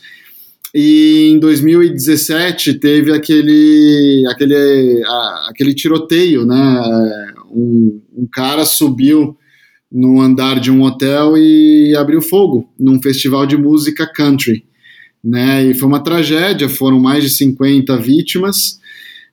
E 0.74 1.28
em 1.32 1.38
2017 1.38 2.74
teve 2.74 3.12
aquele, 3.12 4.24
aquele, 4.28 5.02
a, 5.04 5.48
aquele 5.50 5.74
tiroteio, 5.74 6.46
né? 6.46 7.32
Um, 7.50 8.00
um 8.16 8.26
cara 8.30 8.64
subiu 8.64 9.36
no 9.90 10.20
andar 10.20 10.60
de 10.60 10.70
um 10.70 10.82
hotel 10.82 11.36
e 11.36 11.96
abriu 11.96 12.22
fogo 12.22 12.68
num 12.78 13.02
festival 13.02 13.44
de 13.44 13.56
música 13.56 14.06
country 14.06 14.64
né? 15.22 15.66
E 15.66 15.74
foi 15.74 15.88
uma 15.88 16.02
tragédia, 16.02 16.68
foram 16.68 16.98
mais 16.98 17.22
de 17.22 17.30
50 17.30 17.96
vítimas, 17.98 18.80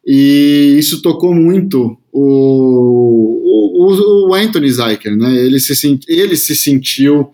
e 0.06 0.76
isso 0.78 1.02
tocou 1.02 1.34
muito 1.34 1.98
o, 2.12 3.42
o, 3.76 4.30
o 4.30 4.34
Anthony 4.34 4.70
Zeiker, 4.70 5.16
né? 5.16 5.36
Ele 5.38 5.60
se, 5.60 6.00
ele 6.08 6.36
se 6.36 6.56
sentiu 6.56 7.32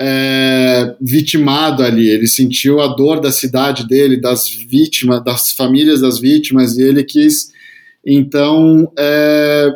é, 0.00 0.94
vitimado 1.00 1.82
ali, 1.82 2.08
ele 2.08 2.28
sentiu 2.28 2.80
a 2.80 2.86
dor 2.86 3.20
da 3.20 3.32
cidade 3.32 3.86
dele, 3.88 4.20
das 4.20 4.48
vítimas, 4.48 5.24
das 5.24 5.50
famílias 5.50 6.00
das 6.00 6.20
vítimas, 6.20 6.78
e 6.78 6.82
ele 6.82 7.02
quis, 7.02 7.50
então, 8.06 8.92
é, 8.96 9.72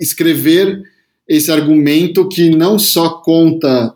escrever 0.00 0.82
esse 1.28 1.52
argumento 1.52 2.28
que 2.28 2.50
não 2.50 2.80
só 2.80 3.10
conta 3.10 3.94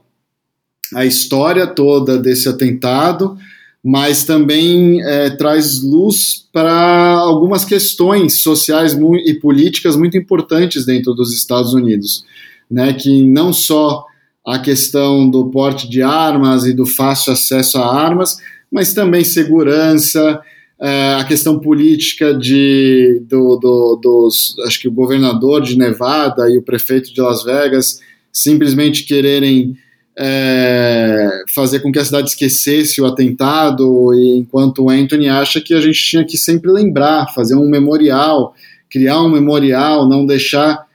a 0.95 1.05
história 1.05 1.67
toda 1.67 2.19
desse 2.19 2.49
atentado, 2.49 3.37
mas 3.83 4.25
também 4.25 5.03
é, 5.03 5.31
traz 5.31 5.83
luz 5.83 6.47
para 6.53 7.15
algumas 7.15 7.65
questões 7.65 8.43
sociais 8.43 8.97
e 9.27 9.35
políticas 9.35 9.97
muito 9.97 10.17
importantes 10.17 10.87
dentro 10.87 11.15
dos 11.15 11.35
Estados 11.35 11.75
Unidos, 11.75 12.25
né? 12.71 12.93
Que 12.93 13.25
não 13.25 13.53
só 13.53 14.05
a 14.47 14.59
questão 14.59 15.29
do 15.31 15.47
porte 15.51 15.89
de 15.89 16.03
armas 16.03 16.65
e 16.65 16.73
do 16.73 16.85
fácil 16.85 17.33
acesso 17.33 17.79
a 17.79 17.95
armas, 17.95 18.39
mas 18.71 18.93
também 18.93 19.25
segurança, 19.25 20.41
é, 20.81 21.15
a 21.15 21.25
questão 21.25 21.61
política 21.61 22.35
de 22.35 23.23
do, 23.29 23.57
do, 23.57 24.01
dos, 24.03 24.57
acho 24.67 24.81
que 24.81 24.89
o 24.89 24.93
governador 24.93 25.63
de 25.63 25.79
Nevada 25.79 26.51
e 26.51 26.59
o 26.59 26.63
prefeito 26.63 27.15
de 27.15 27.21
Las 27.21 27.45
Vegas 27.45 28.01
simplesmente 28.33 29.05
quererem 29.05 29.77
é, 30.19 31.45
fazer 31.55 31.81
com 31.81 31.93
que 31.93 31.99
a 31.99 32.05
cidade 32.05 32.31
esquecesse 32.31 33.01
o 33.01 33.07
atentado, 33.07 34.13
e 34.13 34.39
enquanto 34.39 34.85
o 34.85 34.91
Anthony 34.91 35.29
acha 35.29 35.61
que 35.61 35.73
a 35.73 35.81
gente 35.81 36.05
tinha 36.05 36.25
que 36.25 36.37
sempre 36.37 36.71
lembrar, 36.71 37.33
fazer 37.33 37.55
um 37.55 37.69
memorial, 37.69 38.55
criar 38.91 39.23
um 39.23 39.31
memorial, 39.31 40.09
não 40.09 40.27
deixar 40.27 40.87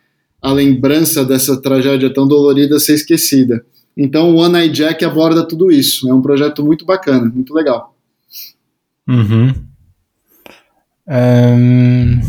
a 0.41 0.51
lembrança 0.51 1.25
dessa 1.25 1.61
tragédia 1.61 2.13
tão 2.13 2.27
dolorida 2.27 2.79
ser 2.79 2.93
esquecida. 2.93 3.65
Então 3.95 4.29
o 4.29 4.37
One 4.37 4.57
Eye 4.57 4.69
Jack 4.69 5.03
aborda 5.03 5.47
tudo 5.47 5.71
isso. 5.71 6.09
É 6.09 6.13
um 6.13 6.21
projeto 6.21 6.63
muito 6.63 6.85
bacana, 6.85 7.25
muito 7.33 7.53
legal. 7.53 7.95
Uhum. 9.07 9.53
Um, 11.07 12.21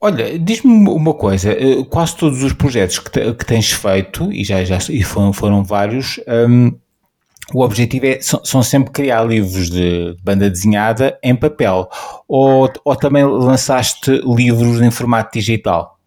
Olha, 0.00 0.38
diz-me 0.38 0.88
uma 0.88 1.12
coisa, 1.12 1.50
eh, 1.50 1.82
quase 1.90 2.16
todos 2.16 2.44
os 2.44 2.52
projetos 2.52 3.00
que, 3.00 3.34
que 3.34 3.44
tens 3.44 3.72
feito, 3.72 4.32
e 4.32 4.44
já, 4.44 4.64
já 4.64 4.78
e 4.90 5.02
foram, 5.02 5.32
foram 5.32 5.64
vários, 5.64 6.20
um, 6.48 6.72
o 7.52 7.64
objetivo 7.64 8.06
é, 8.06 8.20
são, 8.20 8.40
são, 8.44 8.62
sempre 8.62 8.92
criar 8.92 9.24
livros 9.24 9.68
de 9.68 10.16
banda 10.22 10.48
desenhada 10.48 11.18
em 11.20 11.34
papel, 11.34 11.88
ou, 12.28 12.70
ou 12.84 12.94
também 12.94 13.24
lançaste 13.24 14.12
livros 14.24 14.80
em 14.80 14.90
formato 14.92 15.36
digital? 15.36 15.97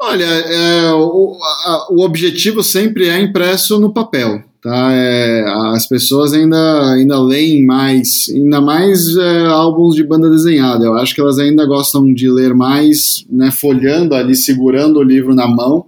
Olha, 0.00 0.24
é, 0.24 0.92
o, 0.92 1.38
a, 1.64 1.86
o 1.90 2.02
objetivo 2.02 2.62
sempre 2.62 3.08
é 3.08 3.20
impresso 3.20 3.80
no 3.80 3.92
papel. 3.92 4.42
Tá? 4.66 4.92
É, 4.92 5.44
as 5.74 5.86
pessoas 5.86 6.32
ainda, 6.32 6.92
ainda 6.92 7.22
leem 7.22 7.64
mais, 7.64 8.28
ainda 8.34 8.60
mais 8.60 9.16
é, 9.16 9.46
álbuns 9.46 9.94
de 9.94 10.02
banda 10.02 10.28
desenhada. 10.28 10.84
Eu 10.84 10.94
acho 10.94 11.14
que 11.14 11.20
elas 11.20 11.38
ainda 11.38 11.64
gostam 11.64 12.12
de 12.12 12.28
ler 12.28 12.52
mais, 12.52 13.24
né, 13.30 13.52
folhando 13.52 14.14
ali, 14.14 14.34
segurando 14.34 14.98
o 14.98 15.04
livro 15.04 15.36
na 15.36 15.46
mão, 15.46 15.86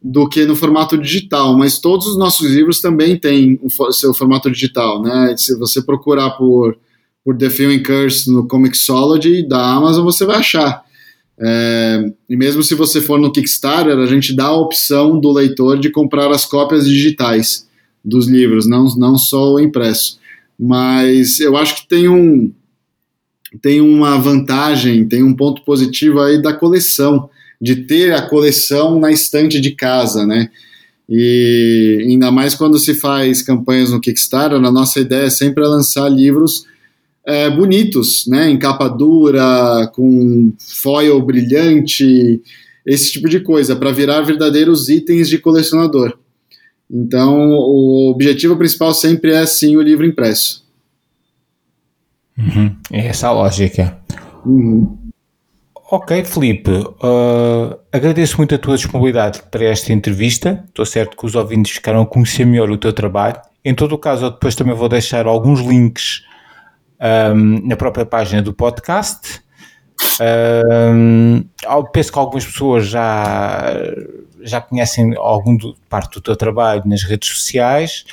do 0.00 0.28
que 0.28 0.46
no 0.46 0.54
formato 0.54 0.96
digital. 0.96 1.58
Mas 1.58 1.80
todos 1.80 2.06
os 2.06 2.16
nossos 2.16 2.48
livros 2.48 2.80
também 2.80 3.18
têm 3.18 3.58
o 3.60 3.92
seu 3.92 4.14
formato 4.14 4.48
digital. 4.48 5.02
Né? 5.02 5.34
Se 5.36 5.58
você 5.58 5.82
procurar 5.82 6.30
por, 6.30 6.78
por 7.24 7.36
The 7.36 7.50
Film 7.50 7.82
Curse 7.82 8.30
no 8.30 8.46
Comixology 8.46 9.42
da 9.46 9.60
Amazon, 9.72 10.04
você 10.04 10.24
vai 10.24 10.36
achar. 10.36 10.83
É, 11.38 12.12
e 12.28 12.36
mesmo 12.36 12.62
se 12.62 12.74
você 12.74 13.00
for 13.00 13.18
no 13.18 13.32
Kickstarter, 13.32 13.98
a 13.98 14.06
gente 14.06 14.34
dá 14.34 14.44
a 14.46 14.56
opção 14.56 15.18
do 15.18 15.32
leitor 15.32 15.78
de 15.78 15.90
comprar 15.90 16.30
as 16.30 16.44
cópias 16.44 16.86
digitais 16.86 17.68
dos 18.04 18.28
livros, 18.28 18.66
não, 18.66 18.84
não 18.96 19.18
só 19.18 19.54
o 19.54 19.60
impresso. 19.60 20.18
Mas 20.58 21.40
eu 21.40 21.56
acho 21.56 21.82
que 21.82 21.88
tem 21.88 22.08
um 22.08 22.52
tem 23.62 23.80
uma 23.80 24.18
vantagem, 24.18 25.06
tem 25.06 25.22
um 25.22 25.34
ponto 25.34 25.62
positivo 25.62 26.20
aí 26.20 26.42
da 26.42 26.52
coleção, 26.52 27.30
de 27.60 27.76
ter 27.76 28.12
a 28.12 28.22
coleção 28.22 28.98
na 28.98 29.12
estante 29.12 29.60
de 29.60 29.70
casa, 29.70 30.26
né? 30.26 30.50
E 31.08 32.04
ainda 32.08 32.32
mais 32.32 32.54
quando 32.54 32.78
se 32.78 32.94
faz 32.94 33.42
campanhas 33.42 33.90
no 33.90 34.00
Kickstarter, 34.00 34.58
a 34.58 34.72
nossa 34.72 34.98
ideia 34.98 35.26
é 35.26 35.30
sempre 35.30 35.62
lançar 35.64 36.08
livros 36.08 36.64
é, 37.26 37.50
bonitos, 37.50 38.26
né? 38.26 38.50
Em 38.50 38.58
capa 38.58 38.88
dura, 38.88 39.90
com 39.94 40.52
foil 40.58 41.20
brilhante, 41.22 42.42
esse 42.84 43.12
tipo 43.12 43.28
de 43.28 43.40
coisa, 43.40 43.74
para 43.74 43.92
virar 43.92 44.20
verdadeiros 44.22 44.88
itens 44.88 45.28
de 45.28 45.38
colecionador. 45.38 46.18
Então, 46.90 47.50
o 47.52 48.10
objetivo 48.10 48.56
principal 48.56 48.92
sempre 48.92 49.32
é 49.32 49.46
sim 49.46 49.76
o 49.76 49.82
livro 49.82 50.04
impresso. 50.04 50.64
Uhum. 52.36 52.74
É 52.92 53.06
essa 53.06 53.28
a 53.28 53.32
lógica. 53.32 53.98
Uhum. 54.44 54.98
Ok, 55.90 56.24
Felipe, 56.24 56.70
uh, 56.70 57.78
agradeço 57.92 58.38
muito 58.38 58.54
a 58.54 58.58
tua 58.58 58.76
disponibilidade 58.76 59.42
para 59.50 59.64
esta 59.64 59.92
entrevista. 59.92 60.64
Estou 60.68 60.84
certo 60.84 61.16
que 61.16 61.24
os 61.24 61.34
ouvintes 61.34 61.72
ficaram 61.72 62.02
a 62.02 62.06
conhecer 62.06 62.44
melhor 62.44 62.70
o 62.70 62.76
teu 62.76 62.92
trabalho. 62.92 63.40
Em 63.64 63.74
todo 63.74 63.92
o 63.92 63.98
caso, 63.98 64.26
eu 64.26 64.30
depois 64.30 64.54
também 64.54 64.74
vou 64.74 64.88
deixar 64.88 65.26
alguns 65.26 65.60
links 65.60 66.22
um, 67.04 67.66
na 67.66 67.76
própria 67.76 68.06
página 68.06 68.40
do 68.40 68.52
podcast. 68.52 69.42
Um, 70.20 71.44
penso 71.92 72.12
que 72.12 72.18
algumas 72.18 72.44
pessoas 72.44 72.88
já, 72.88 73.72
já 74.42 74.60
conhecem 74.60 75.14
algum 75.16 75.56
do, 75.56 75.76
parte 75.88 76.14
do 76.14 76.20
teu 76.20 76.34
trabalho 76.34 76.82
nas 76.84 77.02
redes 77.02 77.28
sociais 77.28 78.04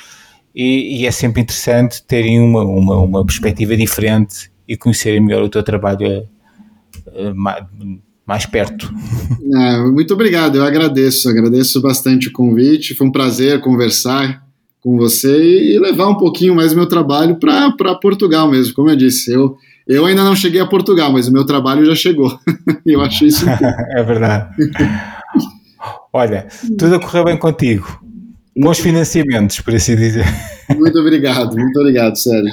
e, 0.54 1.00
e 1.00 1.06
é 1.06 1.10
sempre 1.10 1.42
interessante 1.42 2.02
terem 2.04 2.40
uma, 2.40 2.62
uma, 2.62 2.96
uma, 2.98 3.24
perspectiva 3.24 3.76
diferente 3.76 4.50
e 4.68 4.76
conhecerem 4.76 5.20
melhor 5.20 5.42
o 5.42 5.48
teu 5.48 5.62
trabalho 5.62 6.28
uh, 7.08 7.34
mais, 7.34 7.64
mais, 8.24 8.46
perto. 8.46 8.92
Ah, 9.54 9.84
muito 9.92 10.14
obrigado, 10.14 10.56
eu 10.56 10.64
agradeço, 10.64 11.28
agradeço 11.28 11.82
bastante 11.82 12.28
o 12.28 12.32
convite, 12.32 12.94
foi 12.94 13.06
um 13.06 13.12
prazer 13.12 13.60
conversar 13.60 14.46
com 14.82 14.96
você 14.96 15.74
e 15.74 15.78
levar 15.78 16.08
um 16.08 16.16
pouquinho 16.16 16.54
mais 16.54 16.72
o 16.72 16.76
meu 16.76 16.86
trabalho 16.86 17.38
para 17.38 17.94
Portugal 17.94 18.50
mesmo, 18.50 18.74
como 18.74 18.90
eu 18.90 18.96
disse, 18.96 19.32
eu 19.32 19.56
eu 19.86 20.06
ainda 20.06 20.22
não 20.22 20.36
cheguei 20.36 20.60
a 20.60 20.66
Portugal, 20.66 21.12
mas 21.12 21.26
o 21.26 21.32
meu 21.32 21.44
trabalho 21.44 21.84
já 21.84 21.94
chegou. 21.94 22.38
eu 22.86 23.00
acho 23.00 23.26
isso. 23.26 23.44
é 23.50 24.02
verdade. 24.02 24.48
Olha, 26.12 26.46
tudo 26.78 26.94
a 26.94 27.00
correr 27.00 27.24
bem 27.24 27.36
contigo. 27.36 28.00
Bons 28.56 28.78
financiamentos, 28.78 29.60
por 29.60 29.74
assim 29.74 29.96
dizer. 29.96 30.24
Muito 30.76 30.98
obrigado, 30.98 31.56
muito 31.56 31.80
obrigado, 31.80 32.16
Sérgio. 32.16 32.52